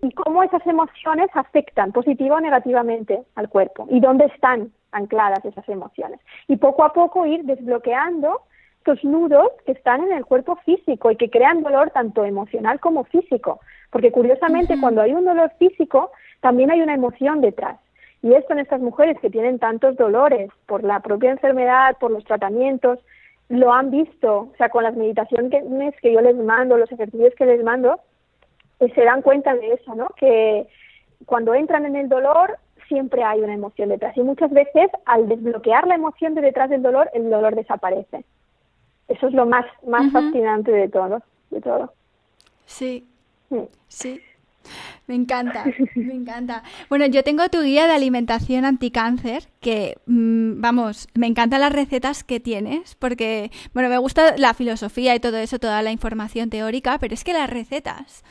[0.00, 5.68] y cómo esas emociones afectan positiva o negativamente al cuerpo y dónde están ancladas esas
[5.68, 6.20] emociones.
[6.46, 8.42] Y poco a poco ir desbloqueando
[8.78, 13.04] estos nudos que están en el cuerpo físico y que crean dolor tanto emocional como
[13.04, 13.60] físico.
[13.90, 17.78] Porque curiosamente cuando hay un dolor físico también hay una emoción detrás.
[18.22, 22.24] Y esto en estas mujeres que tienen tantos dolores por la propia enfermedad, por los
[22.24, 22.98] tratamientos,
[23.48, 27.46] lo han visto, o sea, con las meditaciones que yo les mando, los ejercicios que
[27.46, 28.00] les mando,
[28.78, 30.08] se dan cuenta de eso, ¿no?
[30.16, 30.68] Que,
[31.26, 35.86] cuando entran en el dolor siempre hay una emoción detrás y muchas veces al desbloquear
[35.86, 38.24] la emoción de detrás del dolor, el dolor desaparece.
[39.08, 41.92] Eso es lo más, más fascinante de todo, de todo.
[42.66, 43.06] Sí,
[43.88, 44.20] sí.
[45.06, 45.64] Me encanta,
[45.94, 46.62] me encanta.
[46.90, 52.24] Bueno, yo tengo tu guía de alimentación anticáncer, que, mm, vamos, me encantan las recetas
[52.24, 56.98] que tienes, porque, bueno, me gusta la filosofía y todo eso, toda la información teórica,
[56.98, 58.22] pero es que las recetas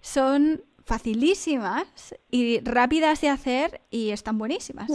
[0.00, 4.88] son facilísimas y rápidas de hacer y están buenísimas.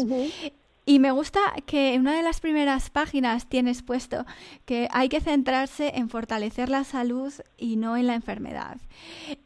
[0.86, 4.26] Y me gusta que en una de las primeras páginas tienes puesto
[4.66, 8.78] que hay que centrarse en fortalecer la salud y no en la enfermedad.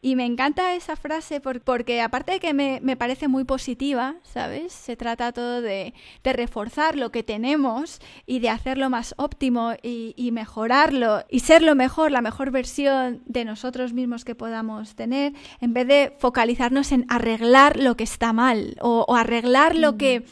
[0.02, 4.74] Y me encanta esa frase porque aparte de que me, parece muy positiva, ¿sabes?
[4.74, 11.24] Se trata todo de, reforzar lo que tenemos y de hacerlo más óptimo y, mejorarlo
[11.30, 15.88] y ser lo mejor, la mejor versión de nosotros mismos que podamos tener, en vez
[15.88, 20.26] de focalizarnos en arreglar lo que está mal o, arreglar lo que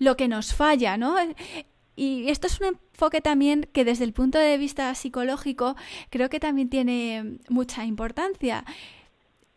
[0.00, 1.14] lo que nos falla, ¿no?
[1.94, 5.76] Y esto es un enfoque también que desde el punto de vista psicológico
[6.08, 8.64] creo que también tiene mucha importancia.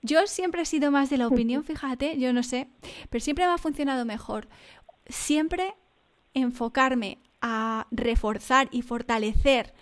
[0.01, 2.67] Yo siempre he sido más de la opinión, fíjate, yo no sé,
[3.09, 4.49] pero siempre me ha funcionado mejor.
[5.07, 5.73] Siempre
[6.33, 9.73] enfocarme a reforzar y fortalecer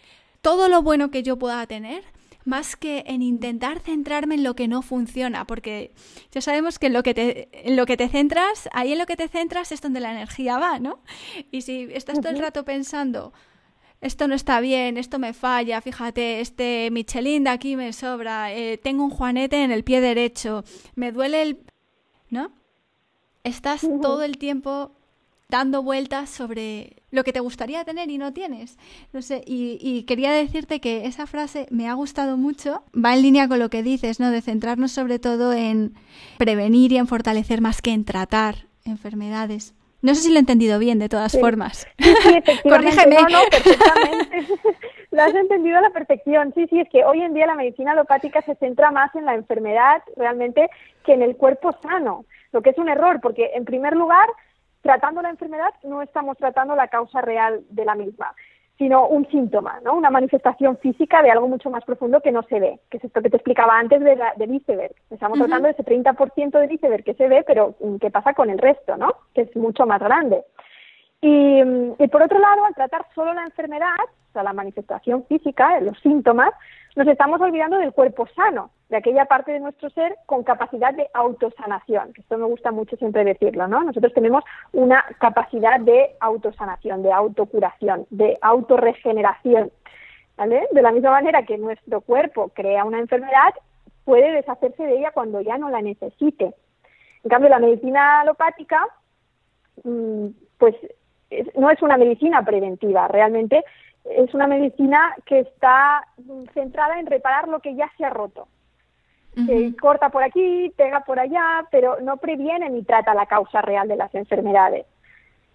[0.42, 2.04] todo lo bueno que yo pueda tener
[2.46, 5.92] más que en intentar centrarme en lo que no funciona, porque
[6.32, 9.06] ya sabemos que en lo que te, en lo que te centras, ahí en lo
[9.06, 11.00] que te centras es donde la energía va, ¿no?
[11.52, 13.34] Y si estás todo el rato pensando,
[14.02, 18.78] esto no está bien, esto me falla, fíjate, este Michelin de aquí me sobra, eh,
[18.78, 20.64] tengo un juanete en el pie derecho,
[20.96, 21.60] me duele el...
[22.30, 22.52] ¿no?
[23.44, 24.92] Estás todo el tiempo
[25.52, 28.80] dando vueltas sobre lo que te gustaría tener y no tienes.
[29.14, 33.48] No sé, y, quería decirte que esa frase me ha gustado mucho, va en línea
[33.48, 34.32] con lo que dices, ¿no?
[34.32, 35.94] De centrarnos sobre todo en
[36.40, 39.76] prevenir y en fortalecer más que en tratar enfermedades.
[40.02, 41.88] No sé si lo he entendido bien, de todas formas.
[42.00, 42.14] Sí,
[42.64, 43.18] Corrígeme.
[43.22, 44.48] No, no, perfectamente.
[45.12, 46.54] lo has entendido a la perfección.
[46.56, 49.36] Sí, sí, es que hoy en día la medicina alopática se centra más en la
[49.36, 50.70] enfermedad realmente
[51.06, 54.28] que en el cuerpo sano, lo que es un error, porque en primer lugar
[54.82, 58.34] tratando la enfermedad no estamos tratando la causa real de la misma,
[58.78, 59.96] sino un síntoma, ¿no?
[59.96, 63.22] una manifestación física de algo mucho más profundo que no se ve, que es esto
[63.22, 64.96] que te explicaba antes de la, del iceberg.
[65.12, 68.58] Estamos tratando ese 30% del iceberg que se ve, pero mm, ¿qué pasa con el
[68.58, 69.14] resto, no?
[69.36, 70.44] que es mucho más grande?
[71.22, 75.26] Y, mm, y por otro lado, al tratar solo la enfermedad, o sea, la manifestación
[75.26, 76.52] física, los síntomas,
[76.96, 81.10] nos estamos olvidando del cuerpo sano, de aquella parte de nuestro ser con capacidad de
[81.14, 83.82] autosanación, que esto me gusta mucho siempre decirlo, ¿no?
[83.86, 89.72] Nosotros tenemos una capacidad de autosanación, de autocuración, de autorregeneración,
[90.36, 90.68] ¿vale?
[90.74, 93.54] De la misma manera que nuestro cuerpo crea una enfermedad,
[94.04, 96.54] puede deshacerse de ella cuando ya no la necesite.
[97.24, 98.86] En cambio, la medicina alopática,
[99.86, 100.28] mm,
[100.58, 100.76] pues
[101.56, 103.64] no es una medicina preventiva, realmente
[104.04, 106.06] es una medicina que está
[106.54, 108.50] centrada en reparar lo que ya se ha roto.
[109.34, 113.88] Se corta por aquí, pega por allá, pero no previene ni trata la causa real
[113.88, 114.86] de las enfermedades.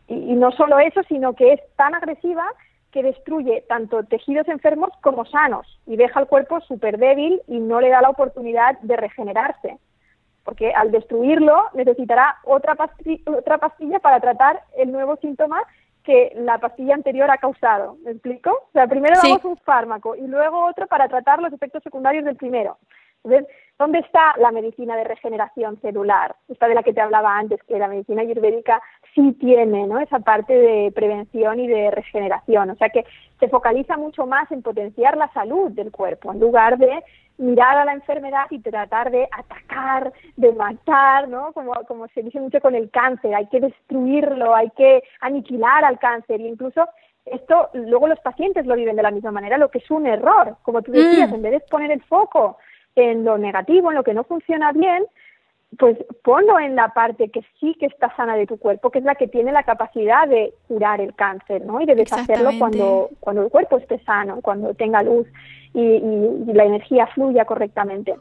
[0.08, 2.46] Y, no solo eso, sino que es tan agresiva
[2.90, 7.80] que destruye tanto tejidos enfermos como sanos y deja el cuerpo súper débil y no
[7.80, 9.78] le da la oportunidad de regenerarse.
[10.44, 12.76] Porque al destruirlo necesitará otra,
[13.26, 15.60] otra pastilla para tratar el nuevo síntoma
[16.04, 17.96] que la pastilla anterior ha causado.
[18.04, 18.50] ¿Me explico?
[18.50, 22.36] O sea, primero damos un fármaco y luego otro para tratar los efectos secundarios del
[22.36, 22.78] primero.
[23.24, 23.48] Entonces,
[23.78, 26.36] ¿dónde está la medicina de regeneración celular?
[26.48, 28.80] Esta de la que te hablaba antes, que la medicina ayurvédica
[29.14, 29.98] sí tiene ¿no?
[29.98, 32.70] esa parte de prevención y de regeneración.
[32.70, 33.04] O sea que
[33.40, 37.02] se focaliza mucho más en potenciar la salud del cuerpo, en lugar de
[37.38, 41.52] mirar a la enfermedad y tratar de atacar, de matar, ¿no?
[41.52, 45.98] Como, como se dice mucho con el cáncer, hay que destruirlo, hay que aniquilar al
[45.98, 46.86] cáncer y incluso
[47.26, 50.56] esto luego los pacientes lo viven de la misma manera, lo que es un error,
[50.62, 51.34] como tú decías, mm.
[51.34, 52.56] en vez de poner el foco
[52.96, 55.04] en lo negativo, en lo que no funciona bien,
[55.78, 59.04] pues ponlo en la parte que sí que está sana de tu cuerpo, que es
[59.04, 61.80] la que tiene la capacidad de curar el cáncer, ¿no?
[61.80, 65.26] Y de deshacerlo cuando, cuando el cuerpo esté sano, cuando tenga luz
[65.74, 66.00] y,
[66.52, 68.14] la energía fluya correctamente.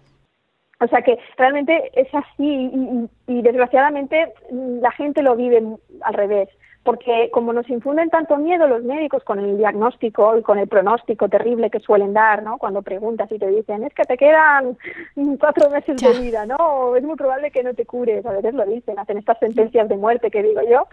[0.81, 5.63] O sea que realmente es así y, desgraciadamente la gente lo vive
[6.01, 6.49] al revés,
[6.85, 11.27] porque como nos infunden tanto miedo los médicos con el diagnóstico y con el pronóstico
[11.27, 12.59] terrible que suelen dar, ¿no?
[12.59, 14.77] Cuando preguntas y te dicen, es que te quedan
[15.39, 16.95] cuatro meses de vida, ¿no?
[16.95, 19.97] es muy probable que no te cures, a veces lo dicen, hacen estas sentencias de
[19.97, 20.87] muerte que digo yo,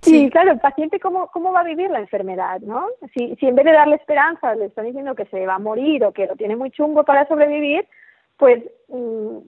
[0.00, 2.88] Sí, claro, el paciente cómo, cómo va a vivir la enfermedad, ¿no?
[3.14, 6.04] Si, si en vez de darle esperanza le están diciendo que se va a morir
[6.04, 7.86] o que lo tiene muy chungo para sobrevivir,
[8.36, 9.38] pues mm,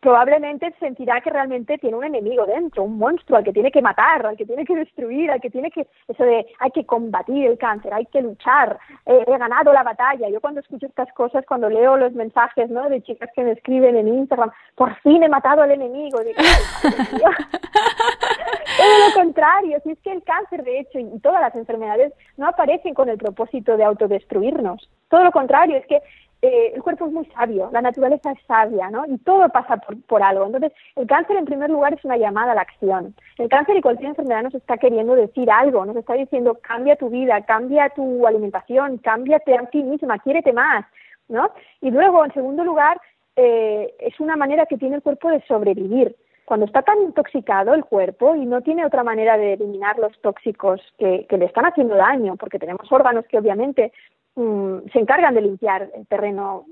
[0.00, 4.26] probablemente sentirá que realmente tiene un enemigo dentro, un monstruo al que tiene que matar,
[4.26, 7.56] al que tiene que destruir, al que tiene que, eso de hay que combatir el
[7.56, 10.28] cáncer, hay que luchar, eh, he ganado la batalla.
[10.28, 12.88] Yo cuando escucho estas cosas, cuando leo los mensajes ¿no?
[12.88, 16.24] de chicas que me escriben en Instagram, por fin he matado al enemigo, todo
[19.08, 22.94] lo contrario, si es que el cáncer de hecho y todas las enfermedades no aparecen
[22.94, 26.02] con el propósito de autodestruirnos, todo lo contrario, es que
[26.42, 29.06] eh, el cuerpo es muy sabio, la naturaleza es sabia, ¿no?
[29.06, 30.44] Y todo pasa por, por, algo.
[30.44, 33.14] Entonces, el cáncer en primer lugar es una llamada a la acción.
[33.38, 37.10] El cáncer y cualquier enfermedad nos está queriendo decir algo, nos está diciendo cambia tu
[37.10, 40.84] vida, cambia tu alimentación, cámbiate a ti misma, quiérete más,
[41.28, 41.48] ¿no?
[41.80, 43.00] Y luego, en segundo lugar,
[43.36, 46.16] eh, es una manera que tiene el cuerpo de sobrevivir.
[46.44, 50.80] Cuando está tan intoxicado el cuerpo y no tiene otra manera de eliminar los tóxicos
[50.98, 53.92] que, que le están haciendo daño, porque tenemos órganos que obviamente
[54.34, 56.64] Mm, se encargan de limpiar el terreno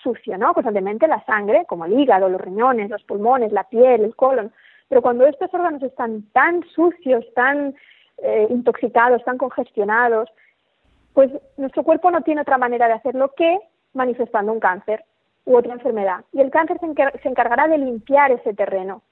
[0.00, 0.54] sucio, ¿no?
[0.54, 4.52] Constantemente la sangre, como el hígado, los riñones, los pulmones, la piel, el colon.
[4.88, 7.74] Pero cuando estos órganos están tan sucios, tan
[8.18, 10.28] eh, intoxicados, tan congestionados,
[11.12, 13.58] pues nuestro cuerpo no tiene otra manera de hacerlo que
[13.94, 15.04] manifestando un cáncer
[15.44, 16.24] u otra enfermedad.
[16.32, 19.02] Y el cáncer se, se encargará de limpiar ese terreno.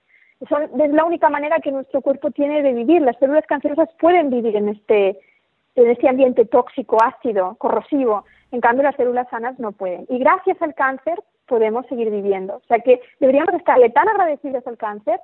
[0.41, 3.03] es la única manera que nuestro cuerpo tiene de vivir.
[3.03, 5.19] Las células cancerosas pueden vivir en este
[5.77, 8.25] en ese ambiente tóxico, ácido, corrosivo.
[8.51, 10.07] En cambio, las células sanas no pueden.
[10.09, 12.57] Y gracias al cáncer podemos seguir viviendo.
[12.57, 15.21] O sea que deberíamos estarle tan agradecidos al cáncer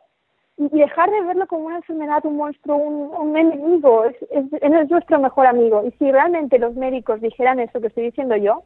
[0.57, 4.05] y dejar de verlo como una enfermedad, un monstruo, un, enemigo.
[4.05, 5.83] Es, es, nuestro mejor amigo.
[5.87, 8.63] Y si realmente los médicos dijeran eso que estoy diciendo yo,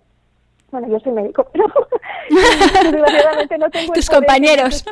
[0.71, 1.67] bueno, yo soy médico, pero
[3.59, 4.85] no tengo Tus compañeros.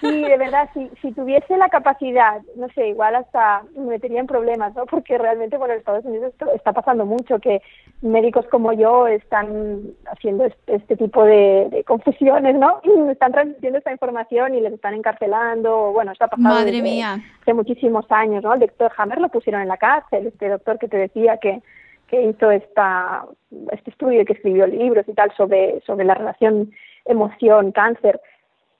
[0.00, 4.26] Sí, de verdad, si, si tuviese la capacidad, no sé, igual hasta me metería en
[4.26, 4.86] problemas, ¿no?
[4.86, 7.62] Porque realmente, bueno, en Estados Unidos esto está pasando mucho, que
[8.02, 12.80] médicos como yo están haciendo este, tipo de, confusiones, ¿no?
[13.10, 17.18] Están transmitiendo esta información y les están encarcelando, bueno, está pasando Madre mía.
[17.42, 18.54] hace muchísimos años, ¿no?
[18.54, 21.62] El doctor Hammer lo pusieron en la cárcel, este doctor que te decía que
[22.08, 23.24] que hizo esta,
[23.72, 26.70] este estudio que escribió libros y tal sobre, sobre la relación
[27.06, 28.20] emoción-cáncer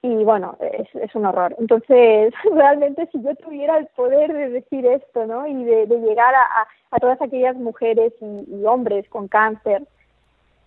[0.04, 1.56] y bueno, es, es, un horror.
[1.58, 5.46] Entonces, realmente si yo tuviera el poder de decir esto, ¿no?
[5.46, 9.82] Y de, llegar a, a, todas aquellas mujeres y, hombres con cáncer,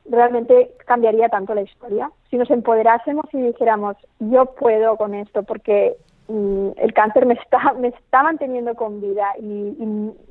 [0.10, 2.10] realmente cambiaría tanto la historia.
[2.32, 5.96] Si nos empoderásemos y dijéramos, yo puedo con esto porque
[6.30, 9.76] mm, el cáncer me está, me está manteniendo con vida y,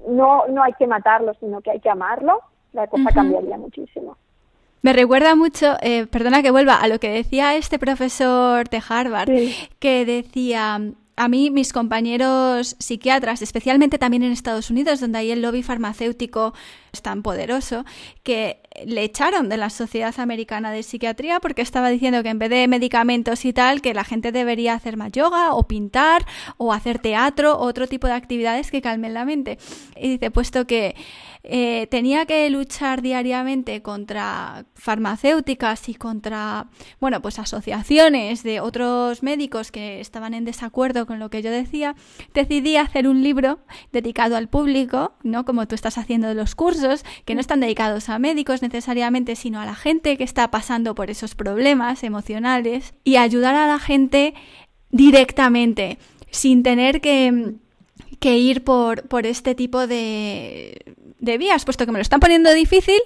[0.09, 2.41] no, no hay que matarlo, sino que hay que amarlo,
[2.73, 4.17] la cosa cambiaría muchísimo.
[4.83, 9.31] Me recuerda mucho, eh, perdona que vuelva, a lo que decía este profesor de Harvard,
[9.79, 10.81] que decía,
[11.16, 16.53] a mí mis compañeros psiquiatras, especialmente también en Estados Unidos, donde hay el lobby farmacéutico
[16.93, 17.85] es tan poderoso,
[18.22, 22.51] que le echaron de la Sociedad Americana de Psiquiatría porque estaba diciendo que en vez
[22.51, 26.27] de medicamentos y tal, que la gente debería hacer más yoga o pintar
[26.59, 29.59] o hacer teatro o otro tipo de actividades que calmen la mente.
[29.97, 30.95] Y dice, puesto que
[31.49, 36.69] eh, tenía que luchar diariamente contra farmacéuticas y contra,
[37.01, 41.95] bueno, pues asociaciones de otros médicos que estaban en desacuerdo con lo que yo decía,
[42.35, 43.61] decidí hacer un libro
[43.93, 45.45] dedicado al público, ¿no?
[45.45, 49.67] Como tú estás haciendo los cursos, que no están dedicados a médicos necesariamente, sino a
[49.67, 54.35] la gente que está pasando por esos problemas emocionales y ayudar a la gente
[54.91, 55.99] directamente,
[56.31, 57.55] sin tener que
[58.21, 62.51] que ir por, por este tipo de, de vías, puesto que me lo están poniendo
[62.55, 63.01] difícil,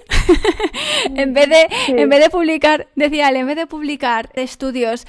[1.16, 5.06] en, vez de, en vez de publicar, decía en vez de publicar estudios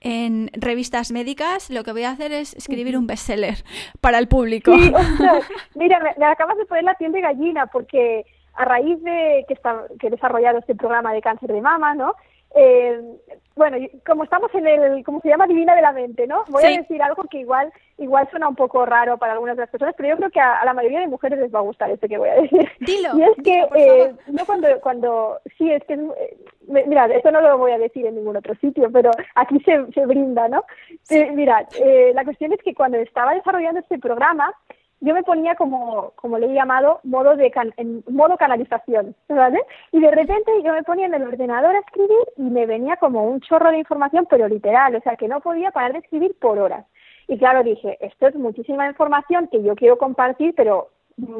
[0.00, 3.64] en revistas médicas, lo que voy a hacer es escribir un bestseller
[4.00, 4.72] para el público.
[5.74, 9.84] mira, me, acabas de poner la piel de gallina porque a raíz de que, está,
[9.98, 12.14] que he desarrollado este programa de cáncer de mama, ¿no?
[12.54, 13.00] Eh,
[13.54, 13.76] bueno,
[14.06, 15.46] como estamos en el, ¿cómo se llama?
[15.46, 16.44] Divina de la mente, ¿no?
[16.48, 19.70] Voy a decir algo que igual igual suena un poco raro para algunas de las
[19.70, 22.08] personas, pero yo creo que a, la mayoría de mujeres les va a gustar esto
[22.08, 22.68] que voy a decir.
[22.80, 23.10] Dilo.
[23.16, 26.36] Y es que, eh, no cuando, cuando, sí, es que, eh,
[26.66, 30.06] mira, esto no lo voy a decir en ningún otro sitio, pero aquí se, se
[30.06, 30.64] brinda, ¿no?
[31.10, 34.54] Eh, mira, eh, la cuestión es que cuando estaba desarrollando este programa,
[35.00, 39.60] yo me ponía como, como le he llamado, modo de en modo canalización, ¿vale?
[39.92, 43.24] Y de repente yo me ponía en el ordenador a escribir y me venía como
[43.24, 46.58] un chorro de información, pero literal, o sea que no podía parar de escribir por
[46.58, 46.84] horas.
[47.28, 50.90] Y claro, dije, esto es muchísima información que yo quiero compartir, pero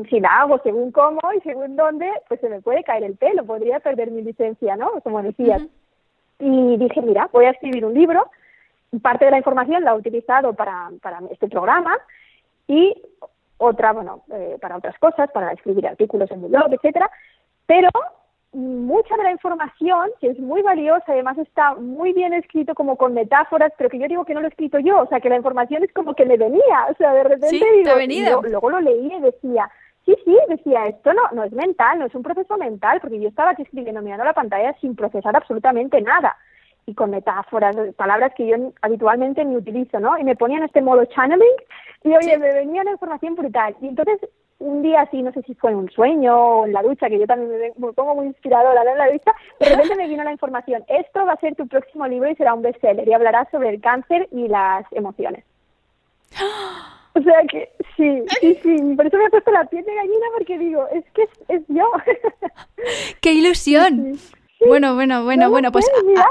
[0.08, 3.44] si la hago según cómo y según dónde, pues se me puede caer el pelo,
[3.44, 5.00] podría perder mi licencia, ¿no?
[5.02, 5.62] Como decías.
[6.38, 8.30] Y dije, mira, voy a escribir un libro,
[9.02, 11.96] parte de la información la he utilizado para, para este programa
[12.66, 12.94] y
[13.60, 17.10] otra, bueno, eh, para otras cosas, para escribir artículos en mi blog, etcétera,
[17.66, 17.88] pero
[18.52, 23.14] mucha de la información, que es muy valiosa, además está muy bien escrito como con
[23.14, 25.36] metáforas, pero que yo digo que no lo he escrito yo, o sea, que la
[25.36, 27.60] información es como que me venía, o sea, de repente
[28.08, 29.70] digo, luego lo leí y decía,
[30.06, 33.28] sí, sí, decía, esto no, no es mental, no es un proceso mental, porque yo
[33.28, 36.36] estaba aquí escribiendo, mirando la pantalla sin procesar absolutamente nada
[36.86, 40.18] y con metáforas, palabras que yo habitualmente ni utilizo, ¿no?
[40.18, 41.46] Y me ponía en este modo channeling
[42.04, 43.76] y oye, me venía una información brutal.
[43.80, 44.20] Y entonces
[44.60, 47.18] un día así, no sé si fue en un sueño o en la ducha, que
[47.18, 50.84] yo también me, pongo muy inspiradora en la ducha, de repente me vino la información,
[50.86, 53.80] esto va a ser tu próximo libro y será un bestseller y hablarás sobre el
[53.80, 55.44] cáncer y las emociones.
[57.12, 60.26] O sea que sí, sí, sí, por eso me he puesto la piel de gallina
[60.36, 61.90] porque digo, es que es, yo.
[63.20, 64.12] ¡Qué ilusión!
[64.66, 65.86] Bueno, bueno, bueno, bueno, pues...
[66.04, 66.26] Mira,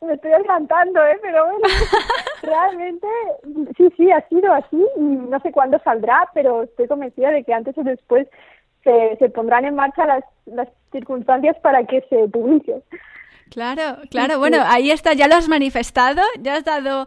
[0.00, 1.18] me estoy adelantando, ¿eh?
[1.22, 1.60] Pero bueno,
[2.42, 3.06] realmente
[3.76, 7.54] sí, sí, ha sido así y no sé cuándo saldrá, pero estoy convencida de que
[7.54, 8.26] antes o después
[8.82, 12.82] se, se pondrán en marcha las, las circunstancias para que se publique.
[13.50, 17.06] Claro, claro, bueno, ahí está, ya lo has manifestado, ya has dado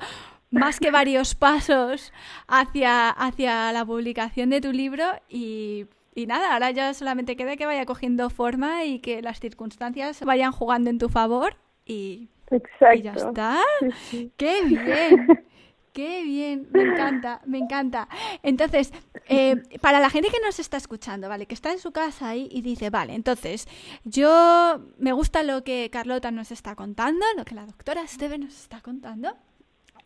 [0.52, 2.14] más que varios pasos
[2.48, 7.66] hacia, hacia la publicación de tu libro y y nada, ahora ya solamente queda que
[7.66, 12.30] vaya cogiendo forma y que las circunstancias vayan jugando en tu favor y,
[13.04, 13.60] ya está.
[14.38, 15.46] ¡Qué bien!
[15.92, 16.70] ¡Qué bien!
[16.72, 18.08] Me encanta, me encanta.
[18.44, 18.94] Entonces,
[19.28, 21.48] eh, para la gente que nos está escuchando, ¿vale?
[21.48, 23.68] Que está en su casa ahí y dice, vale, entonces,
[24.06, 28.56] yo me gusta lo que Carlota nos está contando, lo que la doctora Esteve nos
[28.58, 29.36] está contando.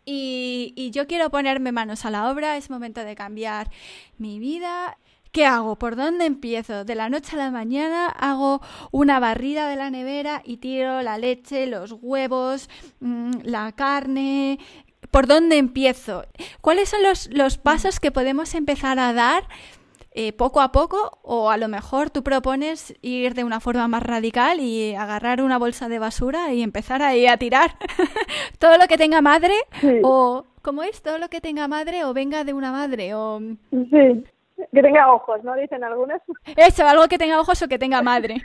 [0.04, 3.70] Y, y yo quiero ponerme manos a la obra, es momento de cambiar
[4.18, 4.98] mi vida.
[5.32, 5.76] ¿Qué hago?
[5.76, 6.84] ¿Por dónde empiezo?
[6.84, 8.60] De la noche a la mañana hago
[8.90, 12.68] una barrida de la nevera y tiro la leche, los huevos,
[12.98, 14.58] mm, la carne.
[15.12, 16.24] ¿Por dónde empiezo?
[16.60, 19.44] ¿Cuáles son los, los pasos que podemos empezar a dar
[20.10, 21.20] eh, poco a poco?
[21.22, 25.58] O a lo mejor tú propones ir de una forma más radical y agarrar una
[25.58, 27.76] bolsa de basura y empezar ahí a tirar
[28.58, 29.54] todo lo que tenga madre
[30.02, 30.44] o...
[30.62, 31.00] ¿Cómo es?
[31.00, 33.40] Todo lo que tenga madre o venga de una madre o...
[33.70, 34.24] Sí.
[34.72, 35.54] Que tenga ojos, ¿no?
[35.54, 36.22] Dicen algunas.
[36.56, 38.36] Eso, algo que tenga ojos o que tenga madre.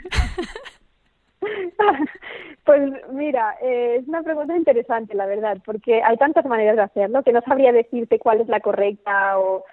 [2.64, 7.22] Pues mira, eh, es una pregunta interesante, la verdad, porque hay tantas maneras de hacerlo
[7.22, 9.64] que no sabría decirte cuál es la correcta o,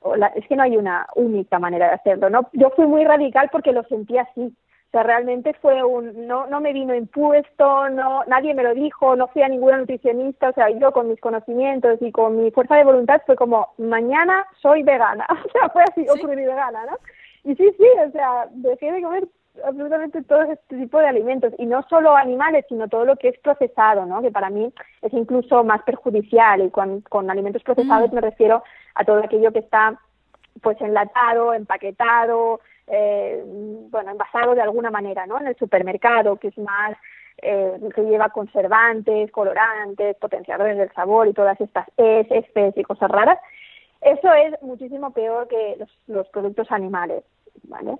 [0.00, 2.48] o la, es que no hay una única manera de hacerlo, ¿no?
[2.54, 4.54] Yo fui muy radical porque lo sentí así.
[4.88, 9.16] O sea, realmente fue un, no, no me vino impuesto, no, nadie me lo dijo,
[9.16, 12.76] no fui a ninguna nutricionista, o sea, yo con mis conocimientos y con mi fuerza
[12.76, 16.96] de voluntad fue como, mañana soy vegana, o sea, fue así, ocurrir vegana, ¿no?
[17.44, 19.28] Y sí, sí, o sea, dejé de comer
[19.64, 23.38] absolutamente todo este tipo de alimentos y no solo animales sino todo lo que es
[23.40, 24.72] procesado no que para mí
[25.02, 28.14] es incluso más perjudicial y con, con alimentos procesados mm.
[28.14, 28.62] me refiero
[28.94, 29.98] a todo aquello que está
[30.62, 32.60] pues enlatado empaquetado
[32.90, 33.42] eh,
[33.90, 35.40] bueno, envasado de alguna manera, ¿no?
[35.40, 36.96] En el supermercado, que es más,
[37.40, 43.10] eh, que lleva conservantes, colorantes, potenciadores del sabor y todas estas es, especies y cosas
[43.10, 43.38] raras,
[44.00, 47.24] eso es muchísimo peor que los, los productos animales,
[47.64, 47.98] ¿vale?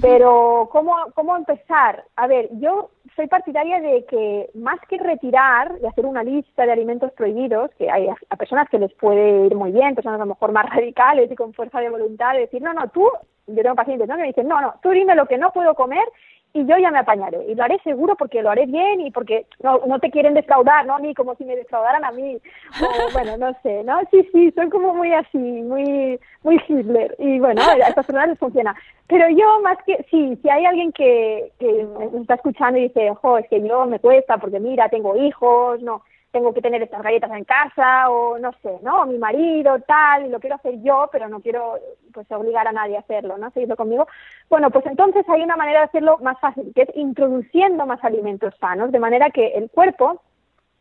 [0.00, 2.04] Pero, ¿cómo, ¿cómo empezar?
[2.14, 6.70] A ver, yo soy partidaria de que más que retirar y hacer una lista de
[6.70, 10.34] alimentos prohibidos, que hay a, personas que les puede ir muy bien, personas a lo
[10.34, 13.10] mejor más radicales y con fuerza de voluntad, de decir, no, no, tú
[13.54, 14.16] yo tengo pacientes ¿no?
[14.16, 16.04] que me dicen, no, no, tú dime lo que no puedo comer
[16.52, 17.44] y yo ya me apañaré.
[17.48, 20.84] Y lo haré seguro porque lo haré bien y porque no, no te quieren defraudar,
[20.84, 20.98] ¿no?
[20.98, 22.38] Ni como si me defraudaran a mí.
[22.82, 24.00] O, bueno, no sé, ¿no?
[24.10, 27.14] Sí, sí, son como muy así, muy muy Hitler.
[27.18, 28.74] Y bueno, a estas personas les funciona.
[29.06, 31.86] Pero yo más que, sí, si hay alguien que, que
[32.20, 36.02] está escuchando y dice, ojo, es que yo me cuesta porque mira, tengo hijos, no
[36.30, 39.04] tengo que tener estas galletas en casa o no sé, ¿no?
[39.06, 41.78] mi marido, tal, y lo quiero hacer yo, pero no quiero
[42.12, 43.50] pues obligar a nadie a hacerlo, ¿no?
[43.50, 44.06] Seguirlo conmigo.
[44.48, 48.54] Bueno, pues entonces hay una manera de hacerlo más fácil, que es introduciendo más alimentos
[48.60, 50.22] sanos, de manera que el cuerpo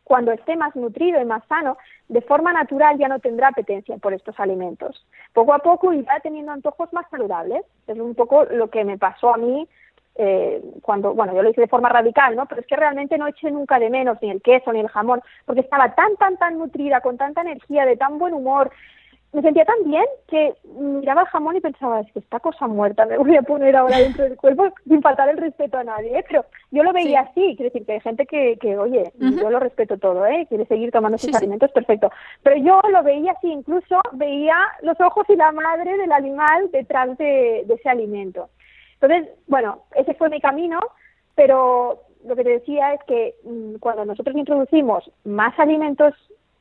[0.10, 1.78] cuando esté más nutrido y más sano,
[2.08, 5.06] de forma natural ya no tendrá apetencia por estos alimentos.
[5.34, 7.64] Poco a poco irá teniendo antojos más saludables.
[7.86, 9.68] Es un poco lo que me pasó a mí
[10.22, 12.46] eh, cuando, bueno, yo lo hice de forma radical, ¿no?
[12.46, 15.22] Pero es que realmente no eché nunca de menos ni el queso ni el jamón,
[15.46, 18.70] porque estaba tan, tan, tan nutrida, con tanta energía, de tan buen humor,
[19.32, 23.06] me sentía tan bien que miraba el jamón y pensaba, es que esta cosa muerta
[23.06, 26.26] me voy a poner ahora dentro del cuerpo sin faltar el respeto a nadie, ¿eh?
[26.28, 29.60] pero yo lo veía así, quiere decir que hay gente que, que oye, yo lo
[29.60, 30.48] respeto todo, ¿eh?
[30.50, 32.12] quiere seguir tomando sus alimentos, perfecto,
[32.44, 37.18] pero yo lo veía así, incluso veía los ojos y la madre del animal detrás
[37.18, 38.50] de ese alimento.
[39.02, 40.80] Entonces, bueno, ese fue mi camino,
[41.36, 46.14] pero lo que te decía es que mm, cuando nosotros introducimos más alimentos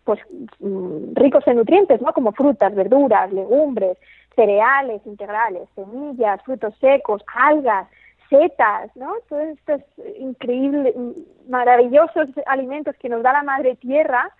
[0.04, 0.20] pues
[0.60, 2.12] mm, ricos en nutrientes, ¿no?
[2.14, 3.98] Como frutas, verduras, legumbres,
[4.34, 7.88] cereales integrales, semillas, frutos secos, algas,
[8.30, 9.14] setas, ¿no?
[9.28, 9.82] Todos estos
[10.18, 10.94] increíbles,
[11.48, 14.30] maravillosos alimentos que nos da la madre tierra,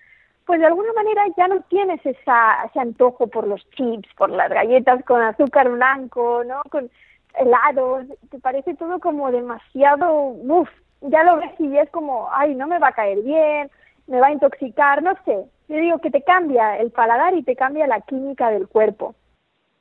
[0.47, 4.49] pues de alguna manera ya no tienes esa, ese antojo por los chips, por las
[4.49, 6.63] galletas con azúcar blanco, ¿no?
[6.71, 6.91] Con
[7.39, 10.69] helados, te parece todo como demasiado, uff,
[11.01, 13.71] ya lo ves y es como, ay, no me va a caer bien,
[14.07, 15.45] me va a intoxicar, no sé.
[15.69, 19.15] Yo digo que te cambia el paladar y te cambia la química del cuerpo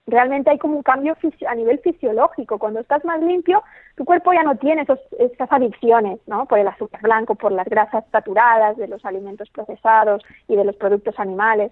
[0.08, 1.16] realmente hay como un cambio
[1.48, 2.58] a nivel fisiológico.
[2.58, 3.64] Cuando estás más limpio,
[3.96, 4.86] tu cuerpo ya no tiene
[5.20, 6.46] esas adicciones, ¿no?
[6.46, 10.76] Por el azúcar blanco, por las grasas saturadas de los alimentos procesados y de los
[10.78, 11.72] productos animales.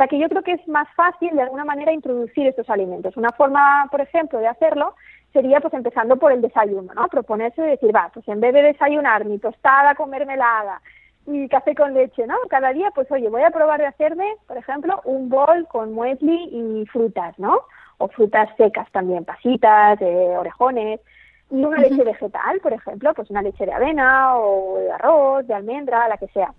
[0.00, 3.18] O sea que yo creo que es más fácil de alguna manera introducir estos alimentos.
[3.18, 4.94] Una forma, por ejemplo, de hacerlo
[5.30, 7.06] sería pues empezando por el desayuno, ¿no?
[7.08, 10.80] Proponerse de decir, va, pues en vez de desayunar mi tostada con mermelada,
[11.26, 12.34] y café con leche, ¿no?
[12.48, 16.48] Cada día, pues oye, voy a probar de hacerme, por ejemplo, un bol con muesli
[16.50, 17.60] y frutas, ¿no?
[17.98, 21.00] O frutas secas también, pasitas, de orejones,
[21.50, 25.52] y una leche vegetal, por ejemplo, pues una leche de avena o de arroz, de
[25.52, 26.54] almendra, la que sea.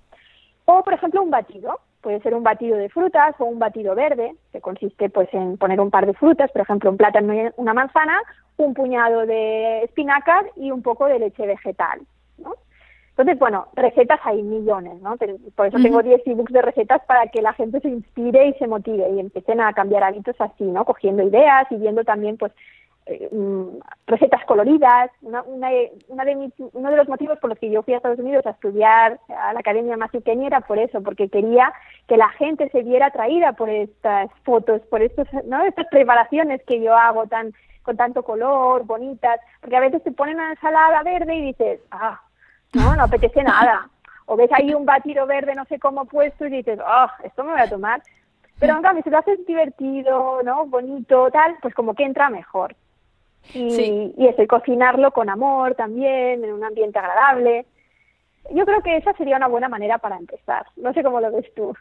[0.65, 4.35] O, por ejemplo, un batido, puede ser un batido de frutas o un batido verde,
[4.51, 7.73] que consiste pues en poner un par de frutas, por ejemplo, un plátano y una
[7.73, 8.19] manzana,
[8.57, 12.01] un puñado de espinacas y un poco de leche vegetal,
[12.37, 12.55] ¿no?
[13.11, 15.15] Entonces, bueno, recetas hay millones, ¿no?
[15.55, 18.67] Por eso tengo 10 ebooks de recetas para que la gente se inspire y se
[18.67, 20.85] motive y empiecen a cambiar hábitos así, ¿no?
[20.85, 22.53] Cogiendo ideas y viendo también, pues,
[23.11, 25.11] eh, mm, recetas coloridas.
[25.21, 25.69] Una, una,
[26.07, 28.45] una de mis, uno de los motivos por los que yo fui a Estados Unidos
[28.45, 31.73] a estudiar a la Academia Masiqueña era por eso, porque quería
[32.07, 35.63] que la gente se viera atraída por estas fotos, por estos, ¿no?
[35.63, 37.53] estas preparaciones que yo hago tan
[37.83, 42.21] con tanto color, bonitas, porque a veces te ponen una ensalada verde y dices, ah,
[42.73, 43.89] no, no apetece nada.
[44.27, 47.51] O ves ahí un batido verde, no sé cómo puesto, y dices, oh, esto me
[47.51, 48.01] voy a tomar.
[48.59, 50.67] Pero en cambio, si lo haces divertido, ¿no?
[50.67, 52.75] Bonito, tal, pues como que entra mejor.
[53.53, 57.65] Y, y eso, y cocinarlo con amor también, en un ambiente agradable.
[58.53, 60.65] Yo creo que esa sería una buena manera para empezar.
[60.75, 61.73] No sé cómo lo ves tú.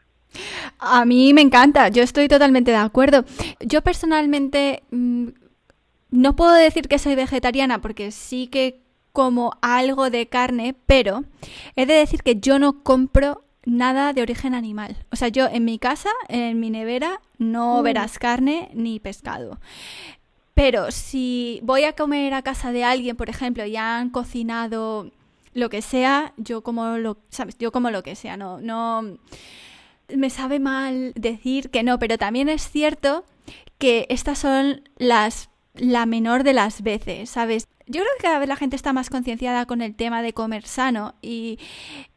[0.79, 3.25] A mí me encanta, yo estoy totalmente de acuerdo.
[3.61, 5.29] Yo personalmente mm,
[6.11, 8.81] no puedo decir que soy vegetariana porque sí que
[9.13, 11.25] como algo de carne, pero
[11.77, 14.97] he de decir que yo no compro nada de origen animal.
[15.13, 17.83] O sea, yo en mi casa, en mi nevera, no mm.
[17.83, 19.59] verás carne ni pescado.
[20.61, 25.11] Pero si voy a comer a casa de alguien, por ejemplo, y han cocinado
[25.55, 29.17] lo que sea, yo como lo, sabes, yo como lo que sea, no no
[30.15, 33.25] me sabe mal decir que no, pero también es cierto
[33.79, 37.67] que estas son las la menor de las veces, ¿sabes?
[37.91, 40.65] Yo creo que cada vez la gente está más concienciada con el tema de comer
[40.65, 41.59] sano y,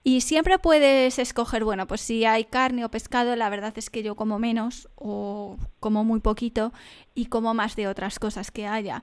[0.04, 4.04] y, siempre puedes escoger, bueno, pues si hay carne o pescado, la verdad es que
[4.04, 6.74] yo como menos o como muy poquito
[7.16, 9.02] y como más de otras cosas que haya.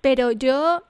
[0.00, 0.84] Pero yo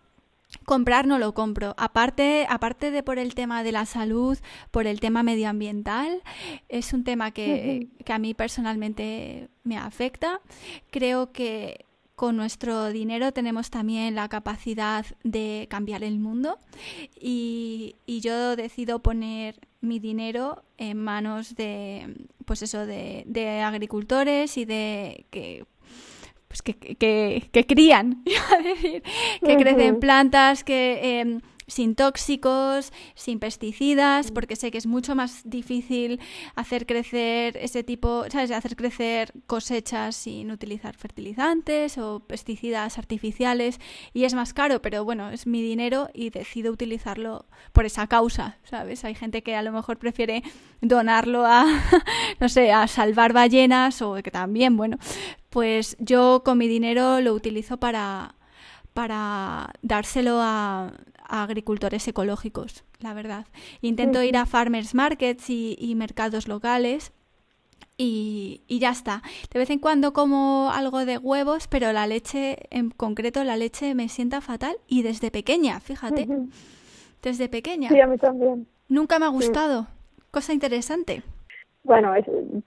[0.66, 1.74] comprar no lo compro.
[1.78, 4.39] Aparte, aparte de por el tema de la salud,
[4.70, 6.22] por el tema medioambiental,
[6.68, 10.43] es un tema que, que a mí personalmente me afecta.
[10.91, 16.59] Creo que con nuestro dinero tenemos también la capacidad de cambiar el mundo.
[17.19, 25.27] Y, yo decido poner mi dinero en manos de pues eso de, agricultores y de
[25.31, 25.65] que
[26.47, 28.23] pues que, que, crían,
[29.45, 31.41] que crecen plantas, que em,
[31.73, 34.35] sin tóxicos, sin pesticidas, mm.
[34.35, 36.20] porque sé que es mucho más difícil
[36.55, 38.51] hacer crecer ese tipo, ¿sabes?
[38.51, 43.81] Hacer crecer cosechas sin utilizar fertilizantes o pesticidas artificiales
[44.12, 48.59] y es más caro, pero bueno, es mi dinero y decido utilizarlo por esa causa,
[48.64, 49.05] ¿sabes?
[49.07, 50.43] Hay gente que a lo mejor prefiere
[50.83, 51.64] donarlo a,
[52.41, 54.99] no sé, a salvar ballenas o que también, bueno,
[55.49, 58.35] pues yo con mi dinero lo utilizo para
[58.95, 60.93] para dárselo a,
[61.41, 63.47] agricultores ecológicos, la verdad.
[63.80, 67.12] Intento ir a farmers markets y, mercados locales
[67.97, 69.22] y, ya está.
[69.51, 73.95] De vez en cuando como algo de huevos, pero la leche, en concreto la leche
[73.95, 76.28] me sienta fatal y desde pequeña, fíjate.
[77.22, 77.89] Desde pequeña.
[77.89, 78.66] Sí, a mí también.
[78.89, 79.87] Nunca me ha gustado.
[80.30, 81.22] Cosa interesante
[81.85, 82.14] bueno,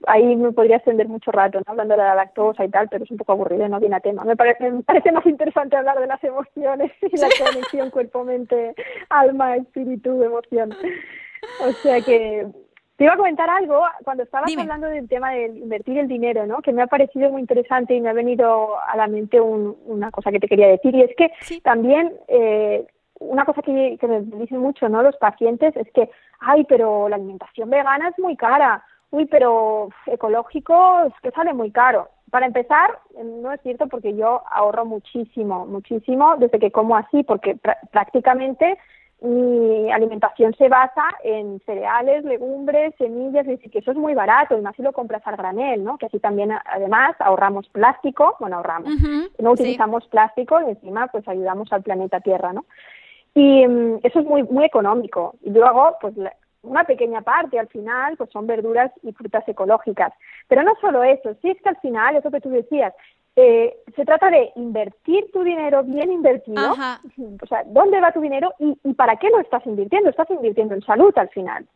[0.06, 1.64] ahí me podría extender mucho rato, ¿no?
[1.66, 4.24] hablando de la lactosa y tal, pero es un poco aburrido, no viene a tema.
[4.24, 8.74] Me parece, me parece más interesante hablar de las emociones y la conexión cuerpo-mente,
[9.08, 10.74] alma, espíritu, emoción.
[11.66, 12.46] O sea que
[12.96, 16.60] te iba a comentar algo cuando estabas hablando del tema de invertir el dinero, ¿no?
[16.60, 20.30] Que me ha parecido muy interesante y me ha venido a la mente una cosa
[20.30, 21.30] que te quería decir y es que
[21.62, 22.86] también eh,
[23.18, 25.02] una cosa que, que me dicen mucho, ¿no?
[25.02, 26.10] Los pacientes es que,
[26.40, 31.70] ay, pero la alimentación vegana es muy cara uy, pero ecológico es que sale muy
[31.70, 32.08] caro.
[32.30, 37.56] Para empezar, no es cierto porque yo ahorro muchísimo, muchísimo desde que como así, porque
[37.92, 38.76] prácticamente
[39.20, 44.58] mi alimentación se basa en cereales, legumbres, semillas, es decir, que eso es muy barato,
[44.58, 45.96] y más si lo compras al granel, ¿no?
[45.96, 48.90] Que así también, además, ahorramos plástico, bueno, ahorramos,
[49.38, 52.66] no utilizamos plástico y encima, pues ayudamos al planeta Tierra, ¿no?
[53.34, 55.34] Y mm, eso es muy, muy económico.
[55.42, 56.14] Y luego, pues
[56.66, 60.12] una pequeña parte al final, pues son verduras y frutas ecológicas.
[60.48, 62.92] Pero no solo eso, sí es que al final, eso que tú decías,
[63.38, 68.52] eh, se trata de invertir tu dinero bien invertido, o sea, ¿dónde va tu dinero
[68.58, 70.08] y, para qué lo estás invirtiendo?
[70.08, 71.66] Estás invirtiendo en salud al final.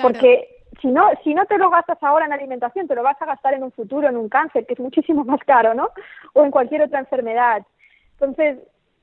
[0.00, 0.48] Porque
[0.80, 3.54] si no, si no te lo gastas ahora en alimentación, te lo vas a gastar
[3.54, 5.90] en un futuro, en un cáncer, que es muchísimo más caro, ¿no?
[6.32, 7.66] O en cualquier otra enfermedad.
[8.12, 8.58] Entonces,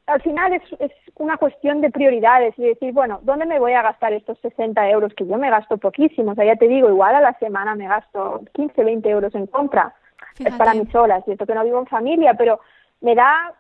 [0.07, 3.81] al final es, es una cuestión de prioridades y decir, bueno, ¿dónde me voy a
[3.81, 5.13] gastar estos 60 euros?
[5.13, 7.87] Que yo me gasto poquísimo, o sea, ya te digo, igual a la semana me
[7.87, 9.93] gasto 15, 20 euros en compra
[10.39, 12.59] es para mí sola, cierto que no vivo en familia, pero
[13.01, 13.53] me da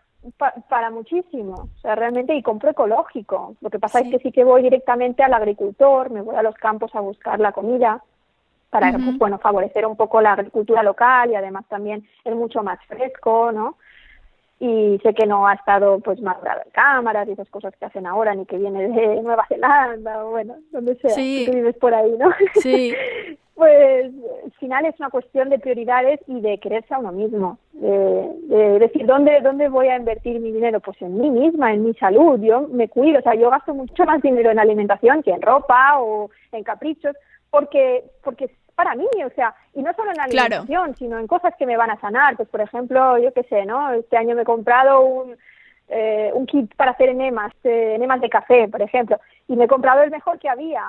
[0.67, 3.55] para muchísimo, o sea, realmente, y compro ecológico.
[3.61, 6.55] Lo que pasa es que sí que voy directamente al agricultor, me voy a los
[6.55, 8.03] campos a buscar la comida
[8.69, 12.79] para, pues, bueno, favorecer un poco la agricultura local y además también es mucho más
[12.87, 13.77] fresco, ¿no?
[14.59, 18.07] Y sé que no ha estado pues madurado en cámaras y esas cosas que hacen
[18.07, 21.43] ahora ni que viene de Nueva Zelanda o bueno donde sea sí.
[21.45, 22.31] tú vives por ahí no
[22.61, 22.93] sí.
[23.53, 24.11] Pues
[24.45, 29.05] al final es una cuestión de prioridades y de quererse a uno mismo de, decir
[29.05, 32.67] dónde dónde voy a invertir mi dinero pues en mí misma en mi salud yo
[32.67, 36.29] me cuido o sea yo gasto mucho más dinero en alimentación que en ropa o
[36.51, 37.15] en caprichos
[37.51, 41.55] porque porque para mí, o sea, y no solo en la alimentación, sino en cosas
[41.57, 42.37] que me van a sanar.
[42.37, 43.91] Pues, por ejemplo, yo qué sé, ¿no?
[43.91, 45.35] Este año me he comprado un,
[45.87, 49.67] eh, un kit para hacer enemas, eh, enemas de café, por ejemplo, y me he
[49.67, 50.83] comprado el mejor que había,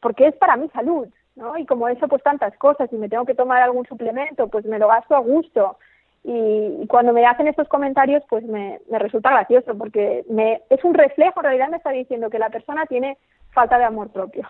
[0.00, 1.58] porque es para mi salud, ¿no?
[1.58, 4.78] Y como eso, pues tantas cosas, y me tengo que tomar algún suplemento, pues me
[4.78, 5.78] lo gasto a gusto.
[6.22, 10.94] Y, cuando me hacen estos comentarios, pues me, me resulta gracioso, porque me, es un
[10.94, 13.18] reflejo, en realidad me está diciendo que la persona tiene
[13.52, 14.46] falta de amor propio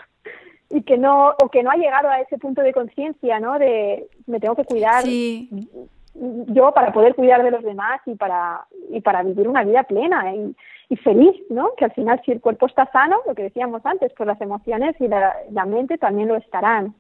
[0.70, 4.08] y que no o que no ha llegado a ese punto de conciencia no de
[4.26, 9.22] me tengo que cuidar yo para poder cuidar de los demás y para y para
[9.22, 10.54] vivir una vida plena y,
[10.88, 14.12] y, feliz no que al final si el cuerpo está sano lo que decíamos antes
[14.16, 16.94] pues las emociones y la, la mente también lo estarán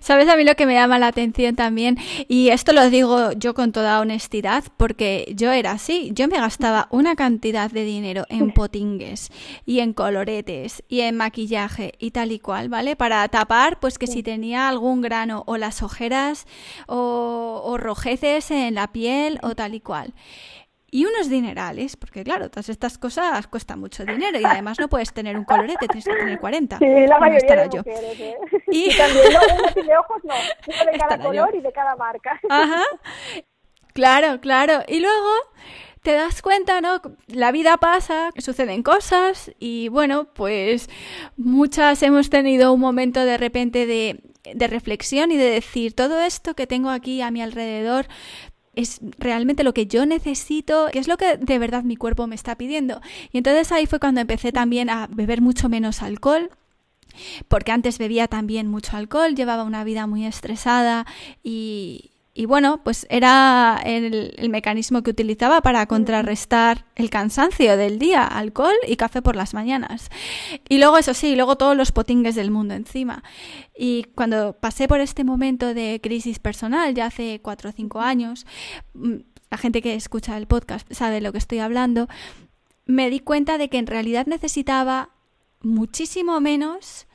[0.00, 1.98] Sabes a mí lo que me llama la atención también,
[2.28, 6.86] y esto lo digo yo con toda honestidad, porque yo era así, yo me gastaba
[6.90, 9.30] una cantidad de dinero en potingues
[9.64, 12.96] y en coloretes y en maquillaje y tal y cual, ¿vale?
[12.96, 16.46] Para tapar, pues que si tenía algún grano o las ojeras
[16.86, 20.14] o, o rojeces en la piel o tal y cual
[20.96, 25.12] y unos dinerales, porque claro, todas estas cosas cuestan mucho dinero y además no puedes
[25.12, 26.78] tener un colorete, tienes que tener 40.
[26.78, 28.36] Sí, la mayoría de mujeres, ¿eh?
[28.68, 28.96] y...
[28.96, 30.34] también no, de ojos no,
[30.66, 32.40] uno de cada color y de cada marca.
[32.48, 32.82] Ajá,
[33.92, 34.84] claro, claro.
[34.88, 35.28] Y luego
[36.00, 37.02] te das cuenta, ¿no?
[37.26, 40.88] La vida pasa, suceden cosas y bueno, pues
[41.36, 44.22] muchas hemos tenido un momento de repente de,
[44.54, 48.06] de reflexión y de decir, todo esto que tengo aquí a mi alrededor,
[48.76, 52.34] es realmente lo que yo necesito, qué es lo que de verdad mi cuerpo me
[52.34, 53.00] está pidiendo.
[53.32, 56.50] Y entonces ahí fue cuando empecé también a beber mucho menos alcohol
[57.48, 61.06] porque antes bebía también mucho alcohol, llevaba una vida muy estresada
[61.42, 67.98] y, y bueno, pues era el, el, mecanismo que utilizaba para contrarrestar el cansancio del
[67.98, 70.10] día, alcohol y café por las mañanas.
[70.68, 73.24] Y luego, eso sí, luego todos los potingues del mundo encima.
[73.74, 78.44] Y cuando pasé por este momento de crisis personal, ya hace cuatro o cinco años,
[78.92, 79.14] mm,
[79.50, 82.06] la gente que escucha el podcast sabe de lo que estoy hablando,
[82.84, 85.08] me di cuenta de que en realidad necesitaba
[85.62, 87.06] muchísimo menos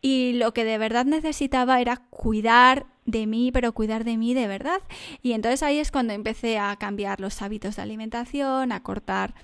[0.00, 4.46] y lo que de verdad necesitaba era cuidar de mí, pero cuidar de mí de
[4.46, 4.80] verdad.
[5.22, 9.34] Y entonces ahí es cuando empecé a cambiar los hábitos de alimentación, a cortar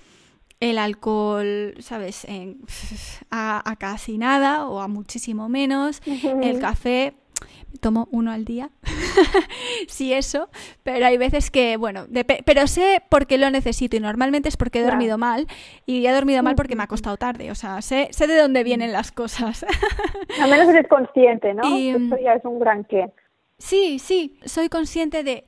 [0.59, 2.27] el alcohol, ¿sabes?
[3.31, 6.01] a, casi nada o a muchísimo menos.
[6.41, 7.13] El café,
[7.79, 8.69] tomo uno al día,
[9.87, 10.49] sí eso,
[10.83, 12.05] pero hay veces que, bueno,
[12.45, 15.47] pero sé por qué lo necesito y normalmente es porque he dormido mal
[15.85, 18.63] y he dormido mal porque me ha costado tarde, o sea, sé, sé de dónde
[18.63, 19.65] vienen las cosas.
[20.41, 21.77] Al menos eres consciente, ¿no?
[21.77, 23.11] Y, Eso ya es un gran qué.
[23.59, 25.45] Sí, sí, soy consciente de,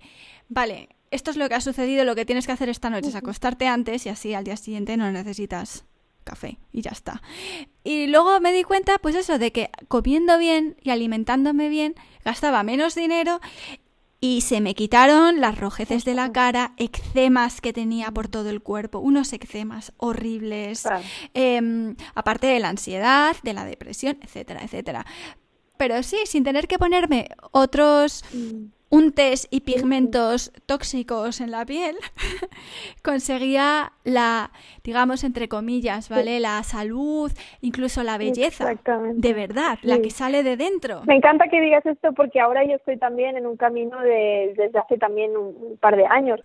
[0.49, 3.15] vale, esto es lo que ha sucedido, lo que tienes que hacer esta noche es
[3.15, 5.85] acostarte antes y así al día siguiente no necesitas
[6.23, 7.21] café y ya está.
[7.83, 12.63] Y luego me di cuenta, pues eso, de que comiendo bien y alimentándome bien, gastaba
[12.63, 13.41] menos dinero
[14.23, 18.61] y se me quitaron las rojeces de la cara, eczemas que tenía por todo el
[18.61, 20.87] cuerpo, unos eczemas horribles,
[21.33, 25.07] em, aparte de la ansiedad, de la depresión, etcétera, etcétera.
[25.81, 28.65] Pero sí, sin tener que ponerme otros mm.
[28.91, 31.95] untes y pigmentos tóxicos en la piel,
[33.03, 34.51] conseguía la,
[34.83, 36.39] digamos, entre comillas, ¿vale?
[36.39, 38.75] La salud, incluso la belleza.
[39.15, 41.01] De verdad, la que sale de dentro.
[41.07, 44.77] Me encanta que digas esto porque ahora yo estoy también en un camino de, desde
[44.77, 46.39] hace también un par de años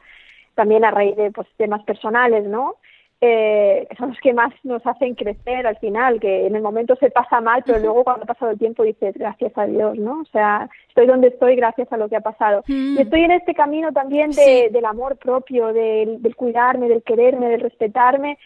[0.55, 2.77] también a raíz de pues, temas personales, ¿no?
[3.23, 7.11] Eh, son los que más nos hacen crecer al final, que en el momento se
[7.11, 10.21] pasa mal, pero luego cuando ha pasado el tiempo dices, gracias a Dios, ¿no?
[10.21, 12.63] O sea, estoy donde estoy gracias a lo que ha pasado.
[12.69, 12.99] Mm.
[12.99, 17.49] Y estoy en este camino también de, del amor propio, del, del cuidarme, del quererme,
[17.49, 18.37] del respetarme,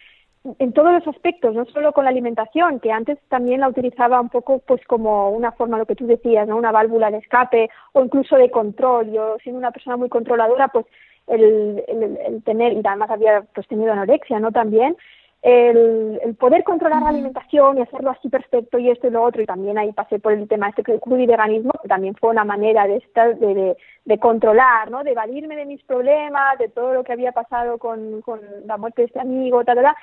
[0.59, 4.31] en todos los aspectos, no solo con la alimentación, que antes también la utilizaba un
[4.31, 6.57] poco pues como una forma, lo que tú decías, ¿no?
[6.57, 9.13] Una válvula de escape o incluso de control.
[9.13, 10.87] Yo siendo una persona muy controladora, pues
[11.27, 14.53] el, el, tener, y además había pues tenido anorexia, ¿no?
[14.53, 14.97] También,
[15.43, 19.41] el, el, poder controlar la alimentación y hacerlo así perfecto y esto y lo otro,
[19.41, 22.45] y también ahí pasé por el tema este crudo y veganismo, que también fue una
[22.45, 25.03] manera de, estar, de, de, controlar, ¿no?
[25.03, 29.03] De evadirme de mis problemas, de todo lo que había pasado con, con la muerte
[29.03, 29.95] de este amigo, tal, tal,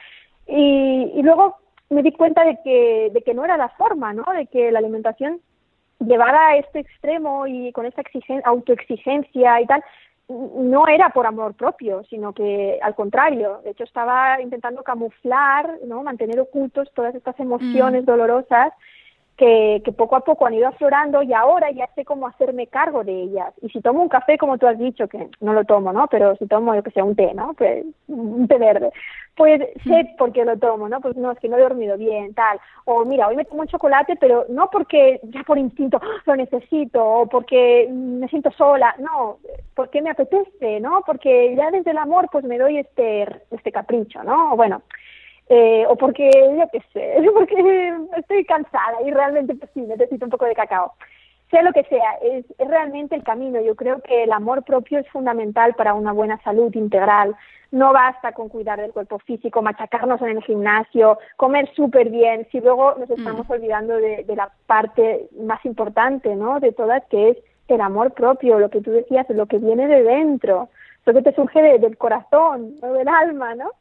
[0.48, 1.58] y, y luego
[1.90, 4.24] me di cuenta de que, de que no era la forma, ¿no?
[4.34, 5.40] De que la alimentación
[6.00, 8.04] llevada a este extremo y con esta
[8.44, 9.84] autoexigencia y tal,
[10.30, 16.04] no era por amor propio, sino que al contrario, de hecho estaba intentando camuflar, ¿no?
[16.04, 18.06] mantener ocultos todas estas emociones mm.
[18.06, 18.74] dolorosas
[19.38, 23.04] que, que, poco a poco han ido aflorando y ahora ya sé cómo hacerme cargo
[23.04, 23.54] de ellas.
[23.62, 26.08] Y si tomo un café, como tú has dicho, que no lo tomo, ¿no?
[26.08, 27.54] Pero si tomo, yo que sé, un té, ¿no?
[27.54, 28.92] Pues, un té verde,
[29.36, 30.18] pues sé mm.
[30.18, 31.00] por qué lo tomo, ¿no?
[31.00, 32.60] Pues no, es que no he dormido bien, tal.
[32.86, 36.22] O mira, hoy me tomo un chocolate, pero no porque ya por instinto ¡ah!
[36.26, 39.38] lo necesito o porque me siento sola, no,
[39.76, 41.04] porque me apetece, ¿no?
[41.06, 44.56] Porque ya desde el amor pues me doy este, este capricho, ¿no?
[44.56, 44.82] Bueno,
[45.50, 50.32] eh, o porque, yo qué sé, porque estoy cansada y realmente pues sí, necesito un
[50.32, 50.94] poco de cacao.
[51.50, 53.62] Sea lo que sea, es, es realmente el camino.
[53.62, 57.36] Yo creo que el amor propio es fundamental para una buena salud integral.
[57.72, 62.60] No basta con cuidar del cuerpo físico, machacarnos en el gimnasio, comer súper bien, si
[62.60, 63.52] luego nos estamos mm.
[63.52, 66.60] olvidando de, de la parte más importante, ¿no?
[66.60, 67.38] De todas, que es
[67.70, 70.70] el amor propio, lo que tú decías, lo que viene de dentro,
[71.06, 73.72] lo que te surge del corazón, o del alma, ¿no?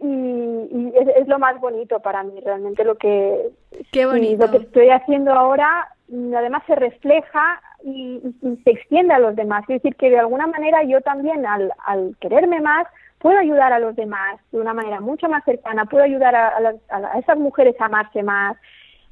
[0.00, 3.50] Y, es, lo más bonito para mí realmente lo que
[3.90, 4.46] Qué bonito.
[4.46, 5.88] lo que estoy haciendo ahora
[6.36, 8.20] además se refleja y,
[8.64, 9.62] se extiende a los demás.
[9.62, 12.86] Es decir que de alguna manera yo también al, al quererme más
[13.18, 16.52] puedo ayudar a los demás de una manera mucho más cercana puedo ayudar a,
[16.90, 18.56] a, esas mujeres a amarse más.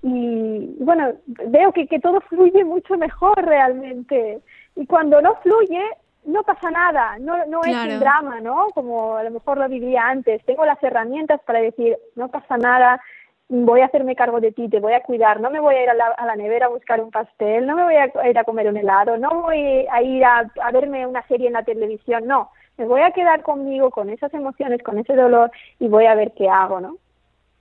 [0.02, 4.40] Y bueno veo que, que todo fluye mucho mejor realmente.
[4.76, 5.82] Y cuando no fluye
[6.26, 8.68] no pasa nada, no, no es un drama, ¿no?
[8.74, 10.44] Como a lo mejor lo vivía antes.
[10.44, 13.00] Tengo las herramientas para decir, no pasa nada,
[13.48, 15.90] voy a hacerme cargo de ti, te voy a cuidar, no me voy a ir
[15.90, 18.76] a la, nevera a buscar un pastel, no me voy a ir a comer un
[18.76, 22.86] helado, no voy a ir a, a verme una serie en la televisión, no, me
[22.86, 26.48] voy a quedar conmigo con esas emociones, con ese dolor y voy a ver qué
[26.48, 26.96] hago, ¿no?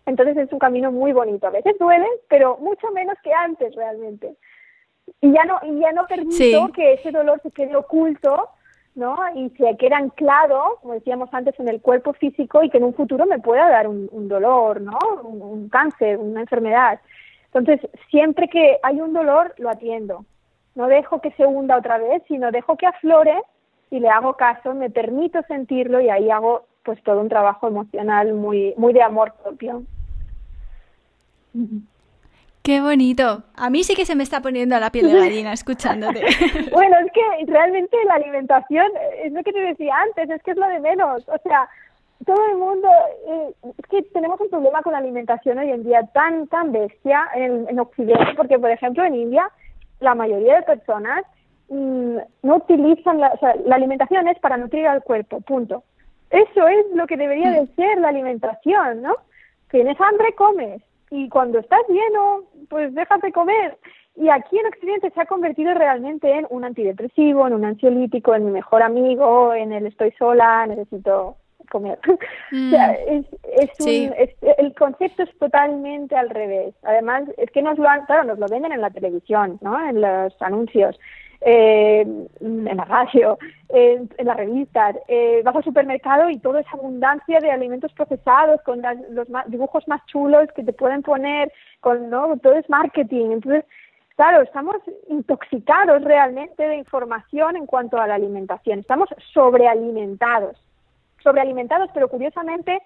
[0.07, 4.35] Entonces es un camino muy bonito, a veces duele, pero mucho menos que antes realmente
[5.21, 8.49] y ya no y ya no permito que ese dolor se quede oculto
[8.95, 12.85] no y se quede anclado como decíamos antes en el cuerpo físico y que en
[12.85, 16.99] un futuro me pueda dar un, dolor no un, cáncer una enfermedad.
[17.53, 17.79] Entonces
[18.09, 20.25] siempre que hay un dolor lo atiendo.
[20.75, 23.41] No dejo que se hunda otra vez sino dejo que aflore
[23.91, 28.33] y le hago caso me permito sentirlo y ahí hago pues todo un trabajo emocional
[28.33, 29.83] muy muy de amor propio
[32.65, 33.43] Qué bonito.
[33.55, 36.21] A mí sí que se me está poniendo la piel de gallina escuchándote.
[36.71, 38.87] bueno, es que realmente la alimentación,
[39.23, 41.29] es lo que te decía antes, es que es lo de menos.
[41.29, 41.69] O sea,
[42.25, 42.89] todo el mundo,
[43.27, 47.27] eh, es que tenemos un problema con la alimentación hoy en día tan, tan bestia
[47.35, 49.47] en, en Occidente, porque por ejemplo en India
[49.99, 51.23] la mayoría de personas
[51.69, 55.83] mm, no utilizan, la, o sea, la alimentación es para nutrir al cuerpo, punto.
[56.31, 57.75] Eso es lo que debería de mm.
[57.75, 59.17] ser la alimentación, ¿no?
[59.69, 60.81] Tienes hambre, comes
[61.11, 63.77] y cuando estás lleno, pues déjate comer.
[64.15, 68.45] Y aquí en Occidente se ha convertido realmente en un antidepresivo, en un ansiolítico, en
[68.45, 71.35] mi mejor amigo, en el estoy sola, necesito
[71.69, 71.99] comer.
[72.07, 73.23] o sea, mm.
[73.57, 74.13] es, un,
[74.57, 76.73] el concepto es totalmente al revés.
[76.83, 79.77] Además, es que nos lo han, claro, nos lo venden en la televisión, ¿no?
[79.87, 80.97] En los anuncios
[81.47, 82.01] eh,
[82.39, 83.37] en la radio,
[83.69, 88.81] en las revistas, eh, vas al supermercado y todo es abundancia de alimentos procesados, con
[89.11, 92.35] los dibujos más chulos que te pueden poner, con ¿no?
[92.37, 93.31] todo es marketing.
[93.31, 93.63] Entonces,
[94.15, 94.77] claro, estamos
[95.07, 100.57] intoxicados realmente de información en cuanto a la alimentación, estamos sobrealimentados,
[101.21, 102.81] sobrealimentados, pero curiosamente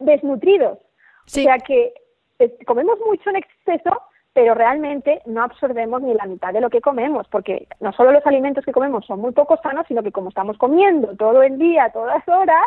[0.00, 0.78] desnutridos.
[0.78, 1.94] O sea que
[2.40, 4.02] eh, comemos mucho en exceso
[4.34, 8.26] pero realmente no absorbemos ni la mitad de lo que comemos, porque no solo los
[8.26, 11.90] alimentos que comemos son muy poco sanos, sino que como estamos comiendo todo el día,
[11.92, 12.64] todas horas,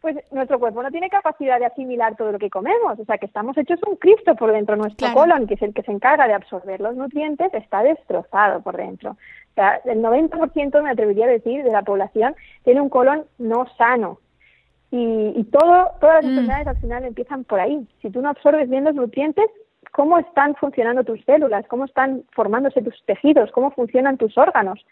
[0.00, 3.26] pues nuestro cuerpo no tiene capacidad de asimilar todo lo que comemos, o sea que
[3.26, 6.34] estamos hechos un Cristo por dentro, nuestro colon, que es el que se encarga de
[6.34, 9.12] absorber los nutrientes, está destrozado por dentro.
[9.12, 12.34] O sea, el 90% me atrevería a decir de la población
[12.64, 14.18] tiene un colon no sano.
[14.90, 16.28] Y, y todo, todas las mm.
[16.28, 17.86] enfermedades al final empiezan por ahí.
[18.02, 19.46] Si tú no absorbes bien los nutrientes,
[19.92, 21.66] ¿cómo están funcionando tus células?
[21.68, 23.50] ¿Cómo están formándose tus tejidos?
[23.52, 24.84] ¿Cómo funcionan tus órganos?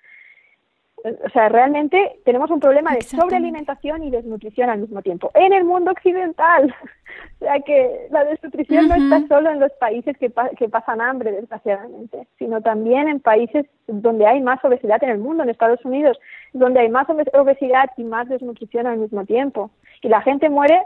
[1.04, 5.64] o sea, realmente tenemos un problema de sobrealimentación y desnutrición al mismo tiempo en el
[5.64, 6.74] mundo occidental.
[7.40, 11.32] o sea que la desnutrición no está solo en los países que, que pasan hambre,
[11.32, 16.18] desgraciadamente, sino también en países donde hay más obesidad en el mundo, en Estados Unidos,
[16.52, 19.70] donde hay más obesidad y más desnutrición al mismo tiempo.
[20.02, 20.82] Y la gente muere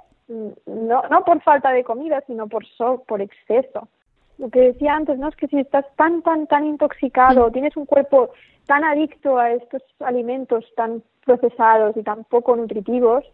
[0.66, 2.64] no, no por falta de comida, sino por,
[3.06, 3.88] por exceso
[4.38, 5.28] lo que decía antes, ¿no?
[5.28, 8.30] Es que si estás tan, tan, tan intoxicado, tienes un cuerpo
[8.66, 13.24] tan adicto a estos alimentos tan procesados y tan poco nutritivos,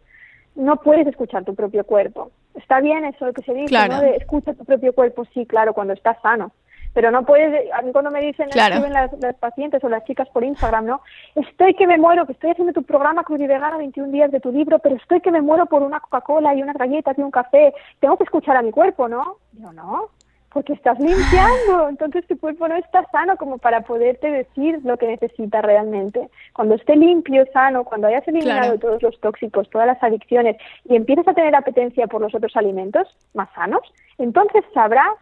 [0.55, 2.31] no puedes escuchar tu propio cuerpo.
[2.53, 4.01] Está bien eso que se dice, ¿no?
[4.01, 6.51] De escucha tu propio cuerpo, sí, claro, cuando estás sano.
[6.93, 10.43] Pero no puedes, a mí cuando me dicen, escriben las, pacientes o las chicas por
[10.43, 11.01] Instagram, ¿no?
[11.35, 14.39] Estoy que me muero, que estoy haciendo tu programa Cruz y Vegana 21 días de
[14.39, 17.31] tu libro, pero estoy que me muero por una Coca-Cola y unas galletas y un
[17.31, 17.73] café.
[17.99, 19.37] Tengo que escuchar a mi cuerpo, ¿no?
[19.53, 20.09] Yo no
[20.53, 25.07] porque estás limpiando, entonces tu cuerpo no está sano como para poderte decir lo que
[25.07, 26.29] necesita realmente.
[26.53, 31.27] Cuando esté limpio, sano, cuando hayas eliminado todos los tóxicos, todas las adicciones y empiezas
[31.27, 33.81] a tener apetencia por los otros alimentos más sanos,
[34.17, 35.13] entonces sabrás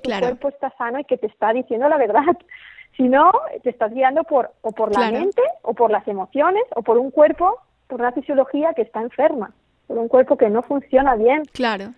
[0.00, 2.22] que tu cuerpo está sano y que te está diciendo la verdad.
[2.96, 3.32] Si no,
[3.64, 7.10] te estás guiando por o por la mente o por las emociones o por un
[7.10, 9.50] cuerpo, por una fisiología que está enferma,
[9.88, 11.42] por un cuerpo que no funciona bien.
[11.52, 11.92] Claro.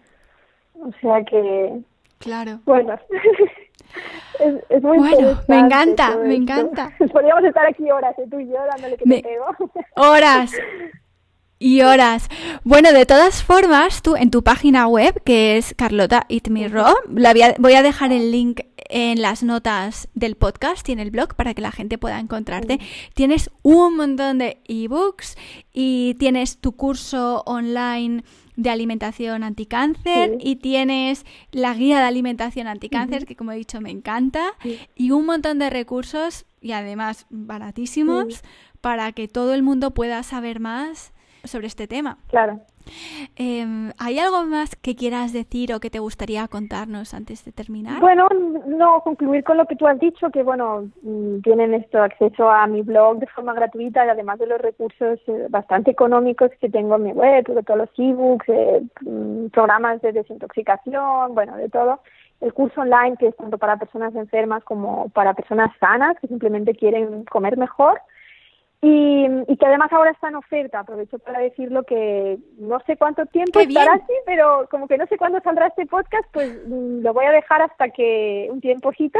[0.80, 1.82] O sea que
[2.18, 2.60] Claro.
[2.64, 2.98] Bueno,
[4.68, 6.92] es, muy Bueno, me encanta, me encanta.
[7.12, 8.26] Podríamos estar aquí horas, ¿eh?
[8.30, 9.46] tú y yo, dándole que te pego.
[9.96, 10.52] Horas.
[11.58, 12.28] Y horas.
[12.64, 16.94] Bueno, de todas formas, tú en tu página web, que es Carlota Eat Me Raw,
[17.08, 21.34] la voy a dejar el link en las notas del podcast y en el blog
[21.34, 22.78] para que la gente pueda encontrarte.
[23.14, 25.36] Tienes un montón de ebooks
[25.72, 28.22] y tienes tu curso online
[28.56, 33.90] de alimentación anticáncer y tienes la guía de alimentación anticáncer, que como he dicho me
[33.90, 34.52] encanta,
[34.94, 38.42] y un montón de recursos y además baratísimos
[38.82, 41.12] para que todo el mundo pueda saber más
[41.46, 42.18] sobre este tema.
[42.28, 42.60] Claro.
[43.36, 48.00] Em, ¿Hay algo más que quieras decir o que te gustaría contarnos antes de terminar?
[48.00, 48.28] Bueno,
[48.66, 52.66] no, concluir con lo que tú has dicho, que bueno, mm, tienen esto acceso a
[52.66, 56.96] mi blog de forma gratuita y además de los recursos eh, bastante económicos que tengo
[56.96, 62.00] en mi web, todos los ebooks, eh, mm, programas de desintoxicación, bueno, de todo.
[62.40, 66.74] El curso online que es tanto para personas enfermas como para personas sanas que simplemente
[66.74, 68.00] quieren comer mejor
[68.82, 73.24] y, y, que además ahora está en oferta, aprovecho para decirlo que no sé cuánto
[73.26, 77.14] tiempo estará así, pero como que no sé cuándo saldrá este podcast, pues mm, lo
[77.14, 79.18] voy a dejar hasta que un tiempocito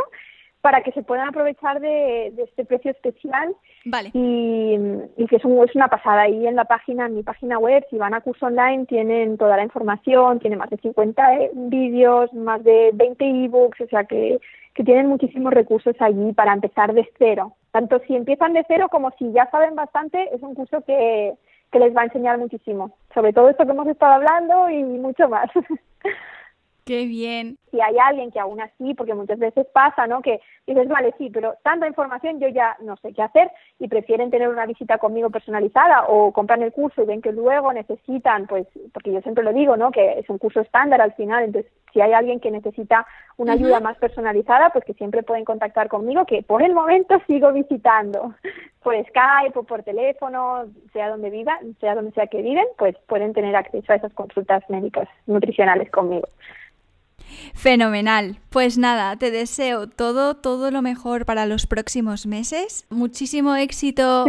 [0.66, 3.54] para que se puedan aprovechar de, este precio especial
[3.84, 4.10] vale.
[4.12, 4.74] y,
[5.16, 6.22] y que es, es, una pasada.
[6.22, 9.56] Ahí en la página, en mi página web, si van a curso online, tienen toda
[9.56, 14.40] la información, tiene más de 50 eh, vídeos, más de 20 ebooks, o sea que,
[14.74, 19.12] que tienen muchísimos recursos allí para empezar de cero tanto si empiezan de cero como
[19.18, 21.34] si ya saben bastante, es un curso que,
[21.70, 22.96] que les va a enseñar muchísimo.
[23.14, 25.48] Sobre todo esto que hemos estado hablando y mucho más.
[26.86, 27.58] Qué bien.
[27.72, 30.22] Si hay alguien que aún así, porque muchas veces pasa, ¿no?
[30.22, 34.30] Que dices, vale, sí, pero tanta información yo ya no sé qué hacer y prefieren
[34.30, 38.66] tener una visita conmigo personalizada o compran el curso y ven que luego necesitan, pues,
[38.92, 39.92] porque yo siempre lo digo, ¿no?
[39.92, 43.06] Que es un curso estándar al final, entonces si hay alguien que necesita
[43.38, 47.52] una ayuda más personalizada, pues que siempre pueden contactar conmigo, que por el momento sigo
[47.52, 48.34] visitando
[48.82, 53.32] por Skype o por teléfono, sea donde vivan, sea donde sea que viven, pues pueden
[53.32, 56.28] tener acceso a esas consultas médicas nutricionales conmigo.
[57.54, 58.38] Fenomenal.
[58.50, 62.86] Pues nada, te deseo todo, todo lo mejor para los próximos meses.
[62.90, 64.26] Muchísimo éxito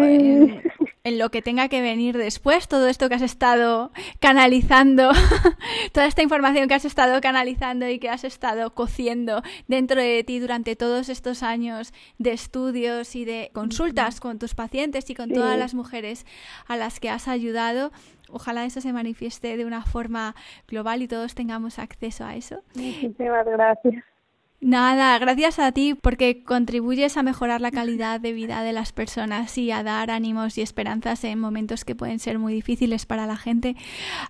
[1.07, 2.67] en, lo que tenga que venir después.
[2.67, 5.11] Todo esto que has estado canalizando,
[5.93, 10.39] toda esta información que has estado canalizando y que has estado cociendo dentro de ti
[10.39, 15.57] durante todos estos años de estudios y de consultas con tus pacientes y con todas
[15.57, 16.25] las mujeres
[16.67, 17.91] a las que has ayudado.
[18.29, 20.35] Ojalá eso se manifieste de una forma
[20.67, 22.61] global y todos tengamos acceso a eso.
[22.75, 24.03] Muchísimas gracias.
[24.59, 29.55] Nada, gracias a ti porque contribuyes a mejorar la calidad de vida de las personas
[29.57, 33.35] y a dar ánimos y esperanzas en momentos que pueden ser muy difíciles para la
[33.35, 33.75] gente.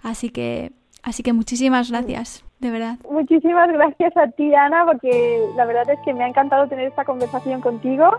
[0.03, 2.43] Así que, así que muchísimas gracias.
[2.59, 2.97] de verdad.
[3.09, 7.05] Muchísimas gracias a ti, Ana, porque la verdad es que me ha encantado tener esta
[7.05, 8.11] conversación contigo.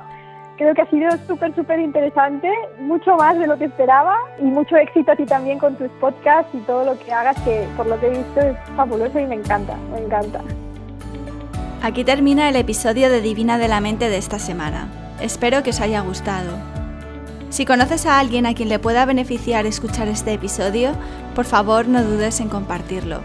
[0.57, 4.77] Creo que ha sido súper, súper interesante, mucho más de lo que esperaba y mucho
[4.77, 8.01] éxito a ti también con tus podcasts y todo lo que hagas, que por lo
[8.01, 10.41] que he visto es fabuloso y me encanta, me encanta.
[11.81, 14.89] Aquí termina el episodio de Divina de la Mente de esta semana.
[15.21, 16.51] Espero que os haya gustado.
[17.51, 20.93] Si conoces a alguien a quien le pueda beneficiar escuchar este episodio,
[21.37, 23.21] por favor no dudes en compartirlo.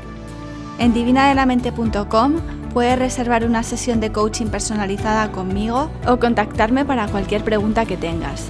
[0.78, 2.36] En divinadelamente.com
[2.74, 8.50] puedes reservar una sesión de coaching personalizada conmigo o contactarme para cualquier pregunta que tengas.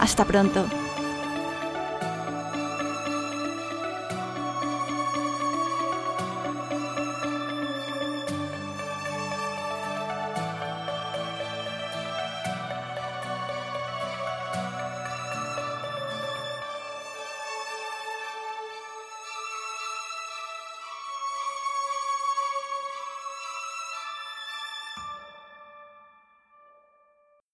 [0.00, 0.66] Hasta pronto.